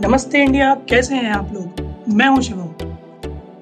नमस्ते 0.00 0.38
इंडिया 0.38 0.74
कैसे 0.90 1.14
हैं 1.14 1.30
आप 1.34 1.52
लोग? 1.52 1.80
मैं 2.08 2.26
हूँ 2.26 2.42
शिवम। 2.42 2.66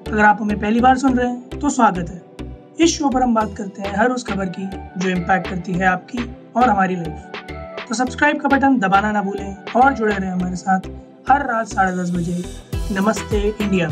अगर 0.07 0.23
आप 0.25 0.37
हमें 0.41 0.59
पहली 0.59 0.79
बार 0.79 0.97
सुन 0.97 1.17
रहे 1.17 1.27
हैं 1.27 1.59
तो 1.59 1.69
स्वागत 1.69 2.09
है। 2.09 2.85
इस 2.85 2.97
शो 2.97 3.09
पर 3.09 3.21
हम 3.21 3.33
बात 3.35 3.55
करते 3.57 3.81
हैं 3.81 3.95
हर 3.97 4.11
उस 4.11 4.25
खबर 4.25 4.45
की, 4.49 4.65
जो 4.97 5.09
इम्पैक्ट 5.09 5.47
करती 5.49 5.73
है 5.73 5.85
आपकी 5.85 6.19
और 6.55 6.69
हमारी 6.69 6.95
लाइफ 6.95 7.87
तो 7.87 7.95
सब्सक्राइब 7.95 8.41
का 8.41 8.49
बटन 8.49 8.77
दबाना 8.79 9.11
ना 9.11 9.21
भूलें 9.21 9.55
और 9.75 9.93
जुड़े 9.93 10.13
रहें 10.15 10.31
हमारे 10.31 10.55
साथ 10.55 10.87
हर 11.29 11.45
रात 11.47 11.67
साढ़े 11.67 11.97
दस 11.97 12.11
बजे 12.11 12.43
नमस्ते 12.91 13.41
इंडिया। 13.49 13.89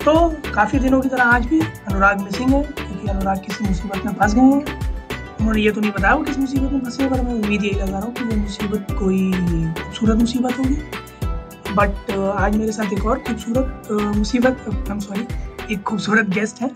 तो 0.00 0.28
काफ़ी 0.54 0.78
दिनों 0.78 1.00
की 1.00 1.08
तरह 1.08 1.24
आज 1.24 1.46
भी 1.46 1.60
अनुराग 1.60 2.20
मिसिंग 2.20 2.50
है, 2.50 2.62
क्योंकि 2.62 3.08
अनुराग 3.08 3.44
किसी 3.46 3.64
मुसीबत 3.64 4.06
में 4.06 4.12
फंस 4.12 4.34
गए 4.34 4.40
हैं। 4.42 4.77
उन्होंने 5.40 5.60
ये 5.60 5.70
तो 5.72 5.80
नहीं 5.80 5.90
बताया 5.92 6.14
वो 6.14 6.24
किस 6.24 6.38
मुसीबत 6.38 6.72
में 6.72 6.80
फंसे 6.80 7.08
पर 7.08 7.20
मैं 7.22 7.34
उम्मीद 7.34 7.64
यही 7.64 7.78
लगा 7.80 7.98
रहा 7.98 8.06
हूँ 8.06 8.14
कि 8.14 8.24
वो 8.24 8.36
मुसीबत 8.36 8.86
कोई 8.98 9.30
खूबसूरत 9.74 10.18
मुसीबत 10.18 10.58
होगी। 10.58 10.76
बट 11.74 12.10
आज 12.36 12.56
मेरे 12.56 12.72
साथ 12.72 12.92
एक 12.92 13.04
और 13.06 13.18
खूबसूरत 13.24 13.88
मुसीबत 14.16 14.64
आई 14.68 14.90
एम 14.90 14.98
सॉरी 15.00 15.26
एक 15.74 15.82
खूबसूरत 15.88 16.28
गेस्ट 16.30 16.62
है 16.62 16.70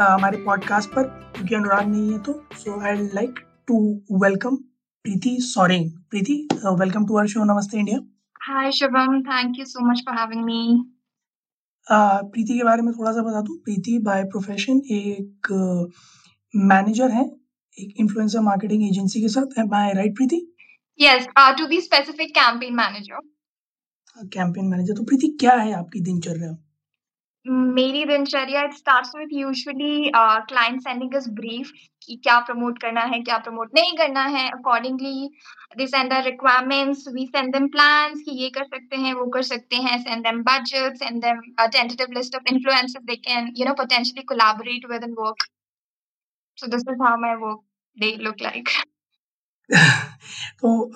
हमारे 0.00 0.38
पॉडकास्ट 0.44 0.90
पर 0.90 1.02
क्योंकि 1.36 1.54
अनुराग 1.54 1.88
नहीं 1.88 2.12
है 2.12 2.18
तो 2.22 2.32
so 2.56 2.80
I 2.80 2.96
like 3.14 3.40
to 3.68 3.80
welcome 4.22 4.56
Preeti 5.04 5.36
Soreng 5.42 5.90
Preeti 6.10 6.36
welcome 6.54 7.06
to 7.06 7.16
our 7.16 7.26
show 7.28 7.44
Namaste 7.44 7.78
India. 7.78 7.98
Hi 8.40 8.70
Shubham 8.72 9.20
thank 9.22 9.58
you 9.58 9.64
so 9.66 9.88
much 9.90 10.02
for 10.06 10.18
having 10.18 10.44
me 10.44 10.60
Preeti 11.86 12.56
के 12.56 12.64
बारे 12.64 12.82
में 12.82 12.92
थोड़ा 12.92 13.12
सा 13.12 13.22
बता 13.22 13.40
दूँ। 13.40 13.56
प्रीति 13.64 13.98
बाय 14.04 14.24
प्रोफेशन 14.32 14.80
एक 14.92 15.52
मैनेजर 16.54 17.10
है 17.10 17.24
एक 17.76 17.94
इन्फ्लुएंसर 18.00 18.40
मार्केटिंग 18.42 18.84
एजेंसी 18.84 19.20
के 19.20 19.28
साथ? 19.28 19.58
Am 19.58 19.74
I 19.74 19.92
right 19.94 20.16
Preeti 20.16 20.46
yes 21.00 21.26
to 21.58 21.66
be 21.66 21.80
specific 21.80 22.34
campaign 22.34 22.74
manager 22.76 23.20
campaign 24.32 24.64
manager 24.66 24.94
तो 24.94 25.04
प्रीति 25.04 25.36
क्या 25.40 25.52
है 25.56 25.72
आपकी 25.74 26.00
दिनचर्या? 26.02 26.56
मेरी 27.46 28.04
दिनचर्या 28.04 28.62
it 28.64 28.72
starts 28.74 29.10
with 29.16 29.28
usually 29.32 30.10
client 30.48 30.80
sending 30.82 31.14
us 31.14 31.28
brief 31.34 31.70
कि 32.02 32.16
क्या 32.24 32.38
प्रमोट 32.46 32.80
करना 32.82 33.00
है 33.12 33.20
क्या 33.22 33.36
प्रमोट 33.38 33.70
नहीं 33.74 33.92
करना 33.96 34.24
है. 34.26 34.48
Accordingly 34.50 35.28
they 35.78 35.86
send 35.86 36.12
the 36.12 36.22
requirements 36.24 37.04
we 37.14 37.26
send 37.26 37.52
them 37.54 37.68
plans 37.76 38.20
कि 38.24 38.36
ये 38.42 38.48
कर 38.56 38.64
सकते 38.64 38.96
हैं 38.96 39.12
वो 39.14 39.26
कर 39.36 39.42
सकते 39.42 39.76
हैं. 39.76 39.98
Send 40.02 40.24
them 40.24 40.42
budget 40.50 40.96
send 40.96 41.22
them 41.24 41.40
tentative 41.60 42.16
list 42.16 42.36
of 42.36 42.52
influencers 42.54 43.04
they 43.04 43.16
can 43.28 43.52
you 43.58 43.66
know 43.66 43.74
potentially 43.74 44.22
collaborate 44.32 44.90
with 44.92 45.04
and 45.04 45.14
work 45.20 45.46
so 46.58 46.66
this 46.66 46.82
is 46.90 47.02
how 47.02 47.16
my 47.20 47.34
work 47.34 47.60
they 47.96 48.12
look 48.18 48.38
like. 48.38 48.70
तो 50.62 50.90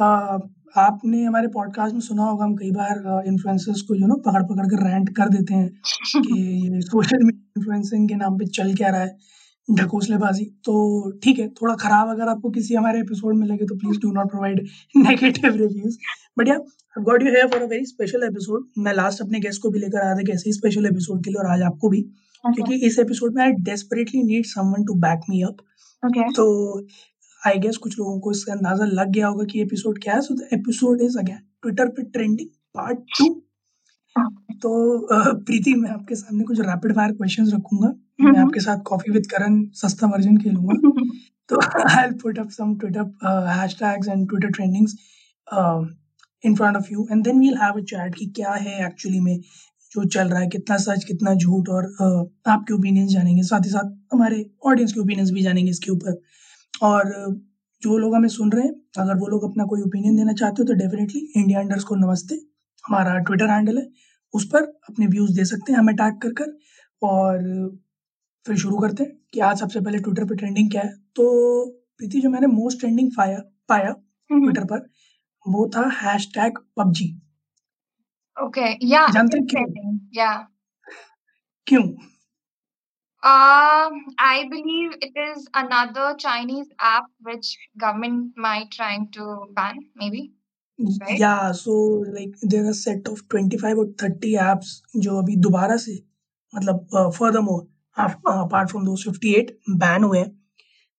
आपने 0.80 1.24
हमारे 1.24 1.48
पॉडकास्ट 1.48 1.94
में 1.94 2.00
सुना 2.00 2.24
होगा 2.24 2.44
हम 2.44 2.54
कई 2.56 2.70
बार 2.70 3.24
इन्फ्लुएंसर्स 3.26 3.80
को 3.80 3.94
यू 3.94 4.06
नो 4.06 4.14
पकड़ 4.14 4.42
पकड़ 4.42 4.66
कर 4.66 4.90
रेंट 4.90 5.08
कर 5.16 5.28
देते 5.28 5.54
हैं 5.54 5.68
कि 6.16 6.40
ये 6.66 6.80
सोशल 6.80 7.24
मीडिया 7.24 7.52
इन्फ्लुएंसिंग 7.56 8.08
के 8.08 8.14
नाम 8.14 8.38
पे 8.38 8.46
चल 8.46 8.74
क्या 8.74 8.88
रहा 8.88 9.00
है 9.00 9.18
ढकोसलेबाजी। 9.74 10.44
तो 10.64 10.74
ठीक 11.18 11.38
है 11.38 11.48
थोड़ा 11.48 11.74
खराब 11.74 12.08
अगर 12.08 12.28
आपको 12.28 12.50
किसी 12.50 12.74
हमारे 12.74 13.00
एपिसोड 13.00 13.36
में 13.36 13.46
लगे 13.46 13.66
तो 13.66 13.74
please 13.74 14.00
do 14.00 14.12
not 14.12 14.30
provide 14.30 14.66
negative 14.96 15.56
reviews 15.56 15.98
but 16.38 16.48
ya 16.48 16.58
got 16.98 17.22
you 17.22 17.28
have 17.28 17.48
for 17.48 17.62
a 17.62 17.66
very 17.66 17.84
special 17.84 18.24
episode 18.24 18.66
मैं 18.78 18.92
लास्ट 18.92 19.22
अपने 19.22 19.40
गेस्ट 19.40 19.62
को 19.62 19.70
भी 19.70 19.78
लेकर 19.78 20.04
आया 20.06 20.14
था 20.14 20.22
कैसे 20.22 20.52
स्पेशल 20.52 20.86
एपिसोड 20.86 21.24
के 21.24 21.30
लिए 21.30 21.42
और 21.42 21.50
आज 21.50 21.62
आपको 21.62 21.88
भी. 21.88 22.04
क्योंकि 22.44 22.74
इस 22.86 22.98
एपिसोड 22.98 23.34
में 23.34 23.42
I 23.44 23.52
desperately 23.62 24.22
need 24.22 24.46
someone 24.46 24.84
to 24.84 24.94
back 25.00 25.20
me 25.30 25.42
up 25.42 25.56
तो 26.36 26.46
आई 27.42 27.58
गेस 27.58 27.76
कुछ 27.76 27.98
लोगों 27.98 28.18
को 28.20 28.30
इसका 28.32 28.52
अंदाज़ा 28.52 28.84
लग 28.84 29.10
गया 29.12 29.26
होगा 29.26 29.44
कि 29.44 29.60
एपिसोड 29.62 30.02
क्या 30.02 30.14
है। 30.14 30.20
So 30.20 30.34
the 30.34 30.48
episode 30.52 31.00
is 31.02 31.18
again 31.18 31.38
Twitter 31.62 31.88
पे 31.88 32.02
ट्रेंडिंग 32.02 32.48
पार्ट 32.74 32.98
टू 33.18 33.28
तो 34.62 34.72
प्रीति 35.44 35.74
मैं 35.74 35.90
आपके 35.90 36.14
सामने 36.14 36.44
कुछ 36.44 36.60
रैपिड 36.60 36.94
फायर 36.96 37.12
क्वेश्चंस 37.12 37.52
रखूँगा। 37.54 37.86
मैं 37.86 38.26
Mm-hmm. 38.26 38.46
आपके 38.46 38.60
साथ 38.60 38.78
कॉफ़ी 38.86 39.12
विद 39.12 39.26
करण 39.26 39.64
सस्ता 39.74 40.06
वर्जन 40.06 40.36
खेलूँगा। 40.36 40.74
तो 41.48 41.60
I 41.60 42.04
will 42.04 42.12
put 42.22 42.38
up 42.38 42.48
some 42.50 42.74
Twitter 42.78 43.48
hashtags 43.50 44.08
and 44.08 44.28
Twitter 44.28 44.50
trendings 44.50 44.96
in 46.44 46.54
front 46.54 46.76
of 46.76 46.92
you 46.92 47.06
and 47.10 47.24
then 47.24 47.38
we 47.38 47.48
will 47.48 47.58
have 47.62 47.80
a 47.80 47.84
chat 47.84 48.14
कि 48.14 48.26
क्या 48.36 48.52
है 48.52 48.86
एक्चुअली 48.86 49.20
में 49.20 49.36
जो 49.92 50.04
चल 50.04 50.28
रहा 50.28 50.40
है 50.40 50.48
कितना 50.48 50.76
सच 50.76 51.04
कितना 51.04 51.34
झूठ 51.34 51.68
और 51.68 51.84
आपके 52.48 52.74
ओपिनियंस 52.74 53.10
जानेंगे। 53.10 53.42
साथ 53.42 53.64
ही 53.64 53.70
साथ 53.70 54.14
हमारे 54.14 54.50
ऑडियंस 54.66 54.92
के 54.92 55.00
ओपिनियंस 55.00 55.30
भी 55.30 55.42
जानेंगे 55.42 55.70
इसके 55.70 55.90
ऊपर। 55.92 56.20
और 56.82 57.12
जो 57.82 57.98
लोग 57.98 58.14
हमें 58.14 58.28
सुन 58.28 58.52
रहे 58.52 58.64
हैं 58.64 58.74
अगर 58.98 59.16
वो 59.16 59.26
लोग 59.26 59.44
अपना 59.44 59.64
कोई 59.64 59.82
ओपिनियन 59.82 60.16
देना 60.16 60.32
चाहते 60.32 60.62
हो 60.62 60.64
तो 60.64 60.74
डेफिनेटली 60.74 61.20
इंडिया 61.36 61.60
अंडर्स 61.60 61.84
को 61.84 61.94
नमस्ते 61.96 62.34
हमारा 62.84 63.18
ट्विटर 63.18 63.50
हैंडल 63.50 63.78
है। 63.78 63.88
उस 64.34 64.46
पर 64.46 64.62
अपने 64.90 65.06
व्यूज़ 65.06 65.36
दे 65.36 65.44
सकते 65.44 65.72
हैं 65.72 65.78
हमें 65.78 65.94
टैग 65.96 66.20
कर 66.22 66.32
कर। 66.32 66.56
और 67.02 67.78
फिर 68.46 68.56
शुरू 68.56 68.78
करते 68.78 69.04
हैं 69.04 69.12
कि 69.34 69.40
आज 69.40 69.58
सबसे 69.60 69.80
पहले 69.80 69.98
ट्विटर 69.98 70.24
पर 70.24 70.36
ट्रेंडिंग 70.36 70.70
क्या 70.70 70.82
है। 70.82 70.94
तो 71.16 71.66
प्रीति 71.98 72.20
जो 72.20 72.30
मैंने 72.30 72.46
मोस्ट 72.46 72.80
ट्रेंडिंग 72.80 73.10
पाया 73.16 73.38
पाया 73.68 73.94
Mm-hmm. 74.30 74.54
ट्विटर 74.54 74.66
पर 74.66 74.86
वो 75.46 75.70
था 75.76 75.80
hash 76.02 76.26
tag 76.34 76.58
PUBG. 76.76 77.21
Okay 78.36 78.70
yeah 78.82 79.12
जानते 79.12 79.38
हैं 79.38 79.46
क्यों 79.46 79.64
yeah. 80.16 80.38
क्यों 81.66 81.82
um 83.22 83.98
i 84.18 84.38
believe 84.52 84.94
it 85.06 85.18
is 85.24 85.42
another 85.54 86.06
chinese 86.22 86.70
app 86.92 87.10
which 87.28 87.50
government 87.82 88.40
might 88.46 88.70
trying 88.78 89.04
to 89.16 89.26
ban 89.58 89.76
maybe 90.00 90.22
right? 90.78 91.20
या 91.20 91.52
so 91.52 91.74
like 92.04 92.36
there 92.44 92.66
are 92.66 92.72
set 92.72 93.08
of 93.08 93.22
25 93.34 93.78
और 93.78 93.94
30 94.02 94.34
एप्स 94.46 94.82
जो 94.96 95.18
अभी 95.18 95.36
दोबारा 95.36 95.76
से 95.76 96.02
मतलब 96.54 97.10
further 97.18 97.40
more 97.40 97.62
apart 97.98 98.70
from 98.70 98.84
those 98.84 99.04
58 99.08 99.50
ban 99.70 100.04
हुए 100.04 100.18
हैं। 100.18 100.30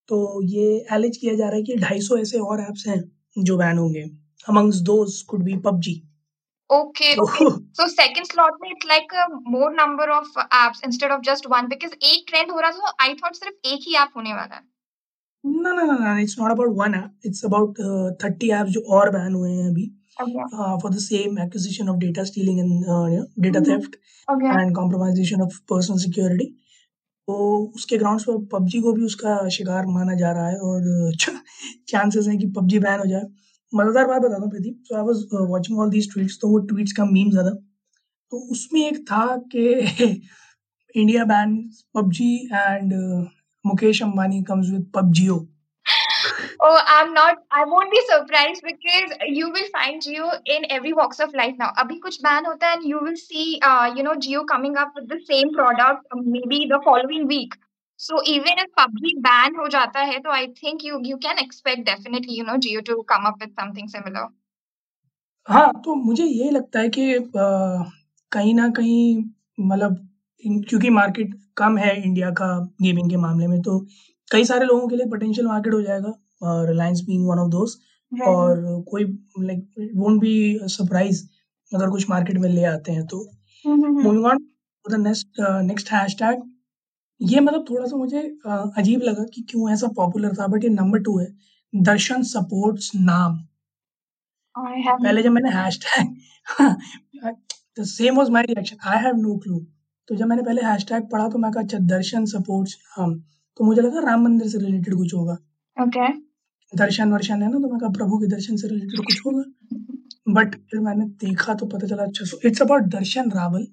तो 0.08 0.42
ये 0.42 0.86
एलिज 0.92 1.16
किया 1.16 1.34
जा 1.34 1.46
रहा 1.46 1.56
है 1.56 1.62
कि 1.62 1.76
250 1.76 2.18
ऐसे 2.18 2.38
और 2.38 2.60
एप्स 2.60 2.86
हैं 2.88 3.02
जो 3.38 3.56
बैन 3.56 3.78
होंगे 3.78 4.02
amongst 4.48 4.76
those 4.76 5.22
could 5.22 5.44
be 5.44 5.56
PUBG. 5.56 6.02
Okay 6.70 7.14
so 7.14 7.86
second 7.88 8.26
slot 8.26 8.56
में 8.62 8.68
it's 8.70 8.86
like 8.88 9.12
more 9.48 9.72
number 9.72 10.10
of 10.10 10.38
apps 10.40 10.80
instead 10.84 11.12
of 11.12 11.20
just 11.24 11.46
one 11.50 11.66
because 11.68 11.92
एक 12.12 12.24
ट्रेंड 12.28 12.50
हो 12.50 12.60
रहा 12.60 12.70
था 12.70 12.92
आई 13.02 13.14
थॉट 13.14 13.34
सिर्फ़ 13.34 13.68
एक 13.68 13.84
ही 13.88 13.94
ऐप 13.94 14.16
होने 14.16 14.32
वाला 14.34 14.54
है। 14.54 14.62
No 15.44 15.72
no 15.72 15.84
no 15.92 16.16
it's 16.18 16.36
not 16.38 16.50
about 16.50 16.76
one 16.76 16.94
app 16.94 17.26
it's 17.26 17.44
about 17.44 17.80
30 18.24 18.50
apps 18.60 18.70
जो 18.70 18.80
और 18.98 19.10
बैन 19.10 19.34
हुए 19.34 19.50
हैं 19.50 19.68
अभी 19.70 19.86
for 20.20 20.90
the 20.94 20.98
same 20.98 21.38
acquisition 21.38 21.88
of 21.88 21.98
data 21.98 22.24
stealing 22.24 22.58
and 22.60 23.24
data 23.44 23.60
theft 23.60 23.96
and 24.28 24.74
compromisation 24.76 25.42
of 25.42 25.58
personal 25.72 25.98
security 25.98 26.46
तो 27.28 27.34
उसके 27.76 27.96
ग्राउंड्स 27.98 28.24
पर 28.24 28.36
पबजी 28.52 28.80
को 28.80 28.92
भी 28.92 29.04
उसका 29.04 29.36
शिकार 29.48 29.86
माना 29.86 30.14
जा 30.14 30.32
रहा 30.32 30.48
है 30.48 30.56
और 30.58 30.88
uh, 31.12 31.30
चांसेस 31.88 32.26
हैं 32.28 32.38
कि 32.38 32.46
पबजी 32.56 32.78
बैन 32.78 32.98
हो 32.98 33.06
जाए। 33.06 33.22
मज़ेदार 33.76 34.06
बात 34.06 34.22
बताता 34.22 34.42
हूँ 34.42 34.50
Pradeep 34.50 34.82
so 34.88 34.96
I 34.96 35.04
was 35.04 35.50
watching 35.50 35.78
all 35.80 35.90
these 35.90 36.12
tweets 36.12 36.38
तो 36.42 36.48
वो 36.48 36.58
ट्वीट्स 36.72 36.92
का 36.96 37.04
मीम 37.12 37.30
ज़्यादा 37.30 37.50
तो 38.32 38.38
उसमें 38.52 38.80
एक 38.80 39.00
था 39.10 39.24
कि 39.54 39.64
India 40.94 41.24
ban 41.24 41.56
PUBG 41.94 42.34
and 42.52 42.94
Mukesh 43.64 44.02
Ambani 44.02 44.42
comes 44.52 44.70
with 44.70 44.90
पबजीओ 44.94 45.44
Oh, 46.66 46.80
I'm 46.86 47.12
not. 47.12 47.40
I 47.50 47.62
won't 47.66 47.90
be 47.90 48.00
surprised 48.08 48.62
because 48.66 49.10
you 49.28 49.50
will 49.50 49.66
find 49.70 50.00
Geo 50.00 50.30
in 50.46 50.64
every 50.70 50.92
walks 50.94 51.20
of 51.20 51.34
life 51.34 51.58
now. 51.58 51.68
अभी 51.78 51.96
कुछ 52.04 52.18
ban 52.26 52.46
होता 52.46 52.68
है 52.68 52.76
and 52.76 52.86
you 52.90 53.00
will 53.00 53.18
see, 53.22 53.44
uh, 53.62 53.92
you 53.96 54.04
know, 54.06 54.14
Geo 54.26 54.44
coming 54.44 54.78
up 54.84 54.94
with 54.96 55.08
the 55.08 55.18
same 55.26 55.52
product 55.52 56.06
uh, 56.10 56.20
maybe 56.36 56.60
the 56.70 56.80
following 56.86 57.26
week. 57.26 57.58
So 58.00 58.20
even 58.26 58.58
if 58.58 58.70
PUBG 58.78 59.12
ban 59.22 59.54
हो 59.56 59.68
जाता 59.68 60.00
है, 60.00 60.18
तो 60.18 60.30
I 60.30 60.46
think 60.46 60.82
you 60.82 61.00
you 61.10 61.18
can 61.18 61.38
expect 61.38 61.84
definitely, 61.84 62.38
you 62.38 62.44
know, 62.44 62.56
Geo 62.58 62.80
to 62.80 62.96
come 63.12 63.26
up 63.26 63.38
with 63.40 63.54
something 63.60 63.88
similar. 63.88 64.26
हाँ, 65.48 65.72
तो 65.84 65.94
मुझे 65.94 66.24
ये 66.24 66.50
लगता 66.50 66.80
है 66.80 66.88
कि 66.88 67.30
कहीं 68.32 68.54
न 68.54 68.70
कहीं 68.72 69.24
मतलब 69.60 69.96
क्योंकि 70.68 70.90
मार्केट 70.90 71.34
कम 71.56 71.76
है 71.78 71.94
इंडिया 72.02 72.30
का 72.30 72.46
गेमिंग 72.82 73.10
के 73.10 73.16
मामले 73.16 73.46
में, 73.46 73.60
तो 73.62 73.78
कई 74.30 74.44
सारे 74.44 74.66
लोगों 74.66 74.88
के 74.88 74.96
लिए 74.96 75.06
पोटेंशियल 75.06 75.46
मार्केट 75.46 75.74
हो 75.74 75.80
जाएगा 75.82 76.12
और 76.42 76.68
Reliance 76.68 77.00
being 77.00 77.28
one 77.28 77.38
of 77.38 77.76
Right. 78.12 78.28
और 78.28 78.84
कोई 78.88 79.04
लाइक 79.38 79.92
वोंट 79.96 80.20
बी 80.20 80.58
सरप्राइज़ 80.62 81.22
अगर 81.72 81.90
कुछ 81.90 82.08
मार्केट 82.10 82.36
में 82.38 82.48
ले 82.48 82.64
आते 82.64 82.92
हैं 82.92 83.06
तो। 83.06 83.18
Moving 83.66 84.26
on 84.26 84.38
the 84.84 85.00
next 85.06 85.40
next 85.40 85.92
hashtag 85.92 86.42
ये 87.32 87.40
मतलब 87.40 87.64
थोड़ा-सा 87.70 87.96
मुझे 87.96 88.20
अ, 88.46 88.56
अजीब 88.78 89.02
लगा 89.02 89.24
कि 89.34 89.42
क्यों 89.50 89.70
ऐसा 89.72 89.88
पॉपुलर 89.96 90.34
था 90.40 90.46
बट 90.46 90.64
ये 90.64 90.70
नंबर 90.70 91.00
2 91.02 91.18
है, 91.20 91.26
दर्शन 91.74 92.22
सपोर्ट्स 92.30 92.90
नाम। 92.94 93.38
I 94.54 94.72
have 94.86 95.02
पहले 95.04 95.22
जब 95.22 95.30
मैंने 95.32 95.50
hashtag 95.50 96.14
the 97.78 97.84
same 97.92 98.16
was 98.16 98.30
my 98.30 98.42
reaction 98.48 98.76
I 98.90 98.98
have 99.04 99.16
no 99.16 99.36
clue 99.44 99.58
तो 100.08 100.14
जब 100.16 100.26
मैंने 100.26 100.42
पहले 100.42 100.62
हैशटैग 100.62 101.08
पढ़ा 101.12 101.28
तो 101.28 101.38
मैं 101.38 101.50
कहा 101.52 101.62
अच्छा 101.62 101.78
दर्शन 101.94 102.24
सपोर्ट्स 102.32 102.76
हम 102.96 103.14
तो 103.58 103.64
मुझे 103.64 103.82
लगा 103.82 104.00
राम 104.06 104.22
मंदिर 104.24 104.48
से 104.48 104.58
रिलेटेड 104.58 104.94
कुछ 104.96 105.14
होगा 105.14 105.36
okay. 105.76 106.10
दर्शन 106.72 107.12
वर्शन 107.12 107.42
है 107.42 107.48
ना 107.50 107.58
तो 107.58 107.68
मैं 107.68 107.78
कहा 107.80 107.90
प्रभु 107.98 108.18
के 108.18 108.26
दर्शन 108.36 108.56
से 108.62 108.68
रिलेटेड 108.68 109.04
कुछ 109.06 109.20
होगा 109.26 109.44
बट 110.36 110.54
फिर 110.70 110.80
मैंने 110.80 111.04
देखा 111.24 111.54
तो 111.54 111.66
पता 111.74 111.86
चला 111.86 112.02
अच्छा 112.02 112.24
so 112.24 112.38
it's 112.48 112.62
about 112.62 112.82
Darshan 112.94 113.30
Raval. 113.30 113.66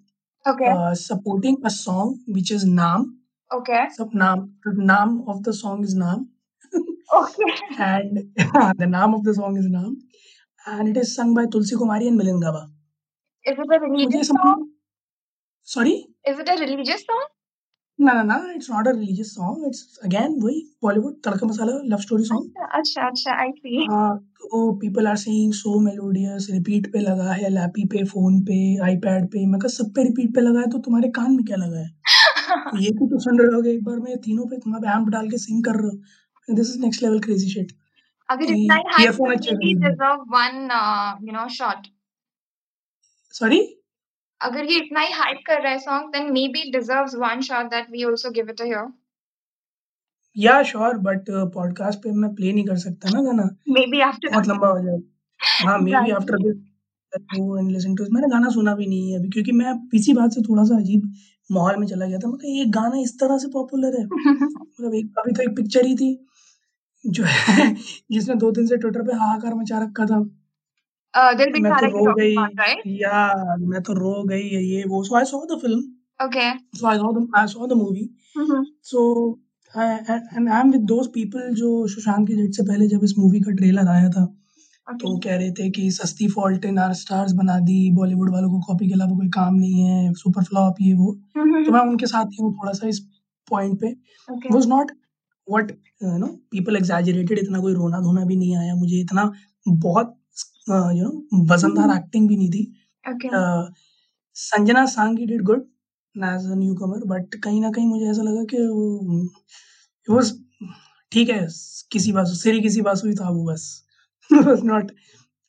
Supporting 1.02 1.58
a 1.66 1.70
song 1.78 2.34
which 2.36 2.52
is 2.52 2.66
नाम 2.68 3.06
Okay. 3.52 3.82
सब 3.98 4.12
नाम 4.16 4.50
नाम 4.92 5.20
ऑफ़ 5.30 5.42
द 5.48 5.52
सॉन्ग 5.64 5.86
इज़ 5.86 5.98
नाम 5.98 6.28
Okay. 7.16 7.46
and 7.86 8.20
the 8.82 8.88
name 8.92 9.14
of 9.16 9.24
the 9.24 9.34
song 9.38 9.56
is 9.62 9.66
Naam 9.72 9.96
and 10.74 10.92
it 10.92 11.00
is 11.02 11.10
sung 11.16 11.34
by 11.38 11.44
Tulsi 11.56 11.76
Kumari 11.80 12.08
and 12.12 12.20
Milind 12.22 12.44
Gaba. 12.44 12.62
Is 13.46 13.58
it 13.64 13.74
a 13.78 13.80
religious 13.82 14.30
समझ 14.30 14.44
song? 14.46 14.62
sorry 15.68 15.96
Is 16.34 16.40
it 16.44 16.52
a 16.54 16.56
religious 16.62 17.04
song? 17.10 17.26
no 18.00 18.14
no 18.18 18.22
no 18.30 18.38
it's 18.52 18.70
not 18.74 18.88
a 18.92 18.94
religious 18.94 19.34
song 19.40 19.58
it's 19.72 19.82
again 20.10 20.38
वही 20.46 20.62
Bollywood 20.86 21.18
tadka 21.28 21.48
masala 21.48 21.74
love 21.96 22.06
story 22.08 22.24
song 22.30 22.48
Acha, 22.80 23.04
acha, 23.10 23.36
I 23.48 23.52
see. 23.62 23.76
हाँ 23.92 24.18
तो 24.44 24.62
people 24.86 25.12
are 25.14 25.18
saying 25.26 25.52
so 25.60 25.76
melodious 25.90 26.48
repeat 26.56 26.88
पे 26.94 27.00
लगा 27.10 27.34
है 27.42 27.50
lappy 27.58 27.86
पे 27.96 28.04
phone 28.14 28.40
पे 28.52 28.62
iPad 28.94 29.28
पे 29.36 29.46
मैं 29.52 29.60
कहा 29.66 29.76
सब 29.76 29.92
पे 30.00 30.08
repeat 30.10 30.34
पे 30.36 30.42
लगा 30.50 30.60
है 30.60 30.70
तो 30.78 30.80
तुम्हारे 30.88 31.10
कान 31.20 31.36
में 31.36 31.44
क्या 31.52 31.58
लगा 31.66 31.80
है 31.80 31.90
ये 32.80 32.92
भी 32.92 33.08
तो 33.08 33.20
सुन 33.20 33.40
रहे 33.40 33.56
होगे 33.56 33.72
एक 33.72 33.84
बार 33.84 34.00
में 34.00 34.18
तीनों 34.18 34.46
पे 34.46 34.58
तुम 34.58 34.76
एम्प 34.76 35.10
डाल 35.10 35.30
के 35.30 35.38
सिंग 35.38 35.64
कर 35.64 35.76
रहे 35.76 35.88
हो। 35.88 36.56
This 36.56 36.70
is 36.70 36.82
next 36.82 37.04
level 37.04 37.20
crazy 37.20 37.50
shit 37.50 37.72
अगर 38.30 38.44
इतना 38.44 38.76
ही 38.76 39.08
तो 39.08 39.32
अच्छे 39.32 39.56
deserve 39.80 40.22
one, 40.36 40.72
uh, 40.72 41.12
you 41.22 41.34
know, 41.38 41.48
shot. 41.58 41.88
Sorry 43.34 43.60
अगर 44.42 44.66
ये 44.66 44.78
इतना 44.78 45.00
ही 45.00 45.14
hype 45.14 45.42
कर 45.48 45.62
रहा 45.62 45.72
है 45.72 45.80
song, 45.80 46.04
then 46.16 46.32
maybe 46.38 46.62
it 46.66 46.74
deserves 46.78 47.16
one 47.16 47.42
shot 47.50 47.72
that 47.72 47.90
we 47.96 48.06
also 48.06 48.32
give 48.38 48.50
it 48.54 48.66
a 48.66 48.66
hear. 48.66 48.88
Yeah 50.38 50.64
sure 50.64 50.98
but 50.98 51.26
podcast 51.30 52.00
पे 52.00 52.12
मैं 52.12 52.34
प्ले 52.36 52.52
नहीं 52.54 52.66
कर 52.66 52.78
सकता 52.78 53.10
ना 53.10 53.22
गाना। 53.22 53.44
Maybe 53.78 54.04
after 54.12 54.32
बहुत 54.32 54.48
लंबा 54.48 54.68
हो 54.68 54.80
जाएगा 54.80 55.70
हाँ 55.70 55.78
मे 55.80 55.92
बी 55.92 56.12
आफ्टर 56.12 56.38
दिस 56.38 58.10
मैंने 58.12 58.28
गाना 58.28 58.50
सुना 58.50 58.76
भी 58.76 58.88
नहीं 58.88 59.12
है 59.12 59.20
अभी 59.20 59.30
क्योंकि 59.30 59.52
मैं 59.52 59.90
इसी 59.94 60.14
बात 60.14 60.32
से 60.32 60.42
थोड़ा 60.42 60.64
सा 60.64 60.76
अजीब 60.76 61.14
माहौल 61.52 61.76
में 61.78 61.88
चला 61.88 62.06
गया 62.06 62.18
था। 62.18 62.28
मतलब 62.28 62.50
ये 62.50 62.66
गाना 62.66 63.00
इस 63.02 63.20
तरह 63.20 63.38
से 63.38 63.48
पॉपुलर 63.48 64.00
है। 64.00 64.06
मतलब 64.62 64.94
एक 64.94 65.20
अभी 65.20 65.32
तो 65.32 65.44
एक 65.44 65.56
पिक्चर 65.58 65.86
ही 65.86 65.96
थी 65.96 66.26
जो 67.06 67.24
है 67.24 67.76
जिसने 68.12 68.36
दो 68.36 68.52
दिन 68.52 68.68
से 68.68 68.78
ट्विटर 68.78 69.02
पे 69.02 69.14
हाहाकार 69.14 69.54
मचा 69.54 69.80
रखा 69.80 70.06
था। 70.06 70.20
uh, 71.14 71.60
मैं 71.62 71.72
तो 71.72 71.86
रो 71.86 72.14
गई। 72.14 72.36
right? 72.36 72.82
या 72.88 73.58
मैं 73.60 73.82
तो 73.82 73.94
रो 73.94 74.24
गई 74.24 74.42
ये 74.42 74.84
वो। 74.88 75.04
So 75.04 75.16
I 75.16 75.26
saw 75.26 75.46
the 75.46 75.60
film 75.62 75.84
Okay. 76.22 76.50
So 76.76 76.88
I 76.88 76.98
saw 76.98 77.12
the 77.12 77.28
I 77.36 77.48
saw 77.48 77.68
the 77.68 77.74
movie. 77.74 78.10
So 78.84 79.40
and 79.78 80.50
I 80.50 80.60
am 80.62 80.72
with 80.72 80.82
those 80.82 81.08
people 81.08 81.54
जो 81.54 81.88
सुशांत 81.88 82.28
की 82.28 82.36
डेट 82.36 82.54
से 82.54 82.64
पहले 82.64 82.88
जब 82.88 83.04
इस 83.04 83.14
मूवी 83.20 83.40
का 83.40 83.52
ट्रेलर 83.52 83.88
आया 83.88 84.10
था। 84.10 84.41
तो 84.94 85.12
वो 85.12 85.18
कह 85.24 85.36
रहे 85.36 85.52
थे 85.52 85.70
कि 85.70 85.90
सस्ती 85.92 86.28
फॉल्ट 86.28 86.66
इन 86.66 86.78
आर 86.80 86.94
स्टार्स 86.94 87.32
बना 87.34 87.60
दी 87.60 87.80
बॉलीवुड 87.92 88.32
वालों 88.32 88.50
को 88.50 88.60
कॉपी 88.68 88.88
के 88.88 88.94
अलावा 88.94 89.16
कोई 89.18 89.30
काम 89.30 89.56
नहीं 89.56 89.82
है 89.82 90.14
सुपर 90.14 90.44
फ्लॉप 90.44 90.76
ये 90.82 90.94
वो। 90.94 91.12
तो. 91.14 91.72
मैं 91.72 91.80
उनके 91.80 92.06
साथ 92.06 92.26
ही 92.26 92.44
हूँ 92.44 92.54
थोड़ा 92.54 92.74
सा 92.74 92.88
इस 92.88 93.00
पॉइंट 93.48 93.80
पे. 93.82 93.88
Was 94.52 94.68
not 94.68 94.92
what 95.48 95.72
you 96.04 96.18
know 96.18 96.28
people 96.52 96.76
exaggerated 96.76 97.40
इतना 97.40 97.60
कोई 97.60 97.74
रोना 97.74 98.00
धोना 98.02 98.26
भी 98.26 98.36
नहीं 98.36 98.56
आया 98.58 98.76
मुझे 98.76 99.00
इतना 99.00 99.32
बहुत 99.68 100.16
यू 100.70 101.04
नो 101.04 101.44
वजनदार 101.54 101.98
एक्टिंग 101.98 102.28
भी 102.28 102.38
नहीं 102.38 102.50
थी। 102.50 102.64
Uh, 103.04 103.74
Sanjana 104.36 104.86
Sanghi 104.86 105.26
did 105.26 105.42
good 105.44 105.62
as 106.16 106.46
a 106.52 106.56
newcomer 106.76 107.06
but 107.08 107.36
कहीं 107.36 107.62
ना 107.62 107.72
कहीं 107.72 107.88
मुझे 107.88 108.06
ऐसा 108.06 108.22
लगा 108.22 108.44
कि 108.44 108.58
वो 110.08 110.22
ठीक 111.12 111.30
है 111.30 111.48
किसी 111.92 112.12
बासु 112.12 112.36
सिरी 112.36 112.60
किसी 112.62 112.82
बासु 112.82 113.08
ही 113.08 113.14
था 113.14 113.30
वो 113.30 113.44
बस। 113.46 113.64
Was 114.32 114.64
not 114.64 114.92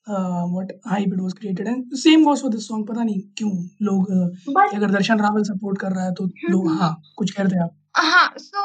uh, 0.06 0.42
what 0.56 0.72
hype 0.84 1.12
it 1.12 1.20
was 1.20 1.34
created 1.34 1.66
and 1.68 1.98
same 1.98 2.24
goes 2.24 2.40
for 2.42 2.50
this 2.50 2.66
song 2.68 2.84
पता 2.86 3.04
नहीं 3.04 3.20
क्यों 3.38 3.52
लोग 3.88 4.10
uh, 4.18 4.26
But 4.58 4.74
अगर 4.80 4.90
दर्शन 4.98 5.20
रावल 5.20 5.42
सपोर्ट 5.52 5.78
कर 5.80 5.92
रहा 5.98 6.04
है 6.04 6.14
तो 6.20 6.26
लोग 6.50 6.66
Mhm. 6.68 6.78
हाँ 6.80 6.92
कुछ 7.18 7.30
कह 7.36 7.42
रहे 7.42 7.52
थे 7.56 7.62
आप 7.64 7.76
हाँ 7.96 8.28
so 8.42 8.60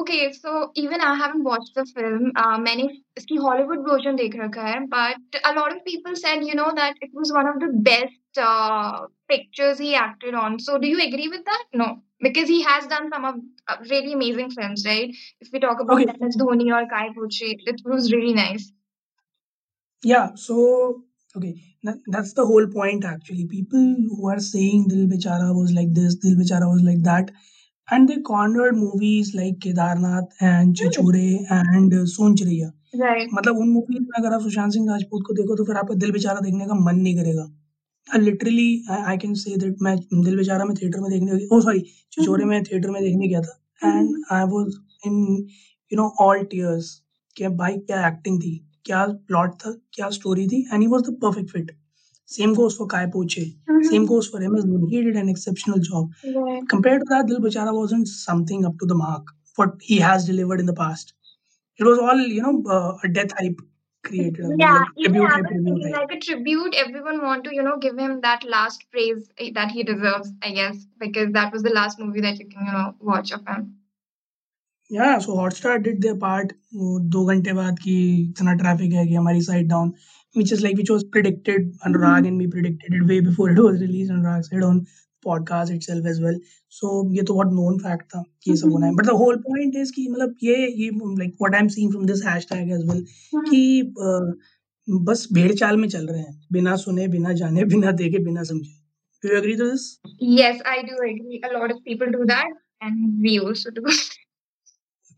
okay 0.00 0.32
so 0.38 0.50
even 0.82 1.00
I 1.00 1.14
haven't 1.20 1.44
watched 1.50 1.74
the 1.80 1.84
film 1.98 2.26
uh, 2.42 2.58
मैंने 2.66 2.88
इसकी 3.18 3.38
Hollywood 3.44 3.84
version 3.90 4.16
देख 4.22 4.36
रखा 4.40 4.66
है 4.68 4.80
but 4.96 5.38
a 5.50 5.54
lot 5.60 5.72
of 5.76 5.84
people 5.90 6.16
said 6.24 6.44
you 6.50 6.58
know 6.60 6.70
that 6.80 7.00
it 7.08 7.10
was 7.20 7.32
one 7.38 7.48
of 7.52 7.60
the 7.64 7.70
best 7.90 8.42
uh, 8.48 9.06
pictures 9.34 9.78
he 9.86 9.94
acted 10.02 10.34
on 10.42 10.58
so 10.66 10.78
do 10.84 10.92
you 10.94 11.00
agree 11.06 11.28
with 11.36 11.44
that 11.52 11.64
no 11.82 11.88
because 12.26 12.48
he 12.56 12.60
has 12.68 12.86
done 12.92 13.08
some 13.14 13.24
of 13.30 13.40
uh, 13.68 13.76
really 13.94 14.12
amazing 14.18 14.50
films 14.58 14.84
right 14.90 15.16
if 15.40 15.48
we 15.52 15.60
talk 15.66 15.80
about 15.86 16.02
Okay. 16.02 16.14
MS 16.20 16.36
Dhoni 16.42 16.68
or 16.78 16.82
Kai 16.94 17.06
Poche 17.18 17.50
it 17.72 17.82
was 17.94 18.12
really 18.16 18.34
nice 18.34 18.70
Yeah, 20.02 20.30
so 20.36 21.02
okay, 21.34 21.54
that, 21.82 21.98
that's 22.06 22.32
the 22.34 22.46
whole 22.46 22.66
point 22.66 23.04
actually. 23.04 23.46
People 23.46 23.96
who 24.08 24.28
are 24.28 24.38
saying 24.40 24.88
Dil 24.88 25.06
Bechara 25.06 25.54
was 25.54 25.72
like 25.72 25.92
this, 25.92 26.14
Dil 26.16 26.36
Bechara 26.36 26.70
was 26.70 26.82
like 26.82 27.02
that, 27.02 27.30
and 27.88 28.08
they 28.08 28.20
cornered 28.20 28.76
movies 28.76 29.34
like 29.34 29.58
Kedarnath 29.58 30.28
and 30.40 30.76
Chichore 30.76 31.44
and 31.50 31.94
uh, 31.94 32.06
Raiya. 32.46 32.72
right 33.00 33.28
मतलब 33.34 33.56
उन 33.58 33.68
movies 33.68 34.02
में 34.02 34.18
अगर 34.18 34.34
आप 34.34 34.42
सुशांत 34.42 34.72
सिंह 34.72 34.86
राजपूत 34.90 35.22
को 35.26 35.34
देखो 35.34 35.56
तो 35.56 35.64
फिर 35.64 35.76
आपका 35.76 35.94
दिल 36.04 36.12
बेचारा 36.12 36.40
देखने 36.40 36.66
का 36.66 36.74
मन 36.84 36.98
नहीं 36.98 37.16
करेगा 37.16 38.18
literally 38.18 38.68
I 38.90 39.16
can 39.24 39.34
say 39.40 39.56
that 39.64 39.82
मैं 39.82 39.96
दिल 39.96 40.36
बेचारा 40.36 40.64
में 40.64 40.74
थिएटर 40.76 41.00
में 41.00 41.10
देखने 41.10 41.44
ओ 41.56 41.60
सॉरी 41.66 41.80
चिचोरे 42.12 42.44
में 42.52 42.62
थिएटर 42.70 42.90
में 42.90 43.02
देखने 43.02 43.28
गया 43.28 43.40
था 43.48 43.90
and 43.98 44.16
I 44.36 44.44
was 44.54 44.72
in 45.06 45.20
you 45.92 45.96
know 46.00 46.08
all 46.26 46.42
tears 46.54 46.90
कि 47.36 47.48
भाई 47.60 47.76
क्या 47.90 48.06
एक्टिंग 48.08 48.40
थी 48.42 48.54
क्या 48.87 49.05
प्लॉट 49.27 49.53
था 49.65 49.71
क्या 49.93 50.09
स्टोरी 50.19 50.47
थी 50.47 50.61
and 50.73 50.81
he 50.81 50.87
was 50.93 51.01
the 51.09 51.17
perfect 51.21 51.51
fit 51.51 51.71
same 52.35 52.53
goes 52.55 52.77
for 52.77 52.87
Kai 52.91 53.05
Po 53.13 53.41
Mhm. 53.69 53.83
Same 53.89 54.05
goes 54.07 54.31
for 54.31 54.43
MS 54.43 54.63
Dhoni 54.63 54.95
he 54.95 55.01
did 55.03 55.17
an 55.17 55.29
exceptional 55.29 55.79
job 55.89 56.11
right 56.37 56.67
compared 56.73 57.03
to 57.05 57.09
that 57.13 57.29
dil 57.31 57.39
bechara 57.45 57.73
wasn't 57.77 58.09
something 58.13 58.65
up 58.69 58.77
to 58.83 58.89
the 58.93 58.97
mark 59.03 59.31
what 59.61 59.73
he 59.89 59.97
has 60.07 60.27
delivered 60.31 60.63
in 60.65 60.69
the 60.71 60.75
past 60.81 61.13
it 61.79 61.85
was 61.89 61.99
all 62.07 62.23
you 62.35 62.41
know 62.45 62.53
uh, 62.77 63.07
a 63.07 63.11
death 63.17 63.35
hype 63.39 63.61
created 64.09 64.45
I 64.45 64.47
mean, 64.47 64.61
Yeah, 64.63 64.77
like 64.77 65.03
even 65.03 65.13
tribute 65.13 65.27
I 65.27 65.35
hype 65.35 65.43
was 65.43 65.51
tribute 65.51 65.67
thinking 65.67 65.93
hype 65.93 66.01
like 66.01 66.15
a 66.15 66.19
tribute, 66.25 66.75
everyone 66.85 67.21
want 67.27 67.45
to, 67.49 67.53
you 67.57 67.63
know, 67.67 67.75
give 67.85 68.01
him 68.05 68.15
that 68.25 68.43
last 68.55 68.83
praise 68.95 69.21
eh, 69.45 69.51
that 69.59 69.71
he 69.77 69.83
deserves, 69.89 70.31
I 70.49 70.51
guess, 70.57 70.81
because 71.05 71.31
that 71.37 71.53
was 71.57 71.63
the 71.67 71.73
last 71.77 72.01
movie 72.05 72.25
that 72.27 72.41
you 72.43 72.47
can, 72.55 72.65
you 72.71 72.75
know, 72.77 72.87
watch 73.11 73.31
of 73.37 73.47
him. 73.51 73.63
Yeah 74.90 75.18
so 75.18 75.34
Hotstar 75.34 75.78
did 75.78 76.00
their 76.00 76.14
part 76.14 76.52
दो 77.14 77.24
घंटे 77.24 77.52
बाद 77.52 77.78
कि 77.78 77.94
इतना 78.22 78.52
traffic 78.52 78.92
है 78.92 79.06
कि 79.06 79.14
हमारी 79.14 79.40
site 79.42 79.68
down 79.68 79.92
which 80.36 80.52
is 80.52 80.62
like 80.62 80.76
which 80.76 80.90
was 80.90 81.04
predicted 81.12 81.72
Anurag 81.86 82.26
and 82.26 82.38
we 82.38 82.46
predicted 82.46 82.94
it 82.94 83.02
way 83.02 83.20
before 83.20 83.52
it 83.52 83.58
was 83.58 83.80
release 83.80 84.12
Anurag 84.12 84.42
said 84.42 84.64
on 84.64 84.84
podcast 85.24 85.72
it 85.72 86.06
as 86.06 86.22
well 86.22 86.40
so 86.70 87.14
ये 87.14 87.22
तो 87.22 87.34
बहुत 87.34 87.52
नोन 87.52 87.78
फैक्ट 87.78 88.04
था 88.14 88.24
ये 88.48 88.56
सब 88.56 88.72
होना 88.72 88.86
है 88.86 88.94
but 88.94 89.06
the 89.06 89.10
whole 89.10 89.36
point 89.36 89.76
is 89.76 89.92
कि 89.92 90.08
मतलब 90.08 90.34
ये 90.42 90.56
ये 90.56 90.90
like 90.94 91.36
what 91.42 91.54
I 91.54 91.60
am 91.60 91.68
seen 91.68 91.90
from 91.90 92.06
this 92.06 92.24
hash 92.26 92.46
as 92.52 92.88
well 92.90 93.04
कि 93.34 93.92
uh, 94.00 94.34
बस 94.88 95.28
भेड़ 95.32 95.76
में 95.76 95.88
चल 95.88 96.06
रहे 96.06 96.20
हैं 96.20 96.46
बिना 96.52 96.76
सुने 96.76 97.08
बिना 97.08 97.32
जाने 97.32 97.64
बिना 97.64 97.90
देखे 97.92 98.18
बिना 98.18 98.42
समझे 98.42 98.78
Do 99.24 99.28
you 99.28 99.38
agree 99.38 99.56
to 99.56 99.70
this? 99.70 99.98
Yes, 100.20 100.60
I 100.64 100.82
do 100.82 100.94
agree. 100.94 101.40
A 101.42 101.58
lot 101.58 101.72
of 101.72 101.84
people 101.84 102.06
do 102.06 102.24
that 102.26 102.50
and 102.80 103.20
we 103.20 103.40
also 103.40 103.70
do. 103.70 103.82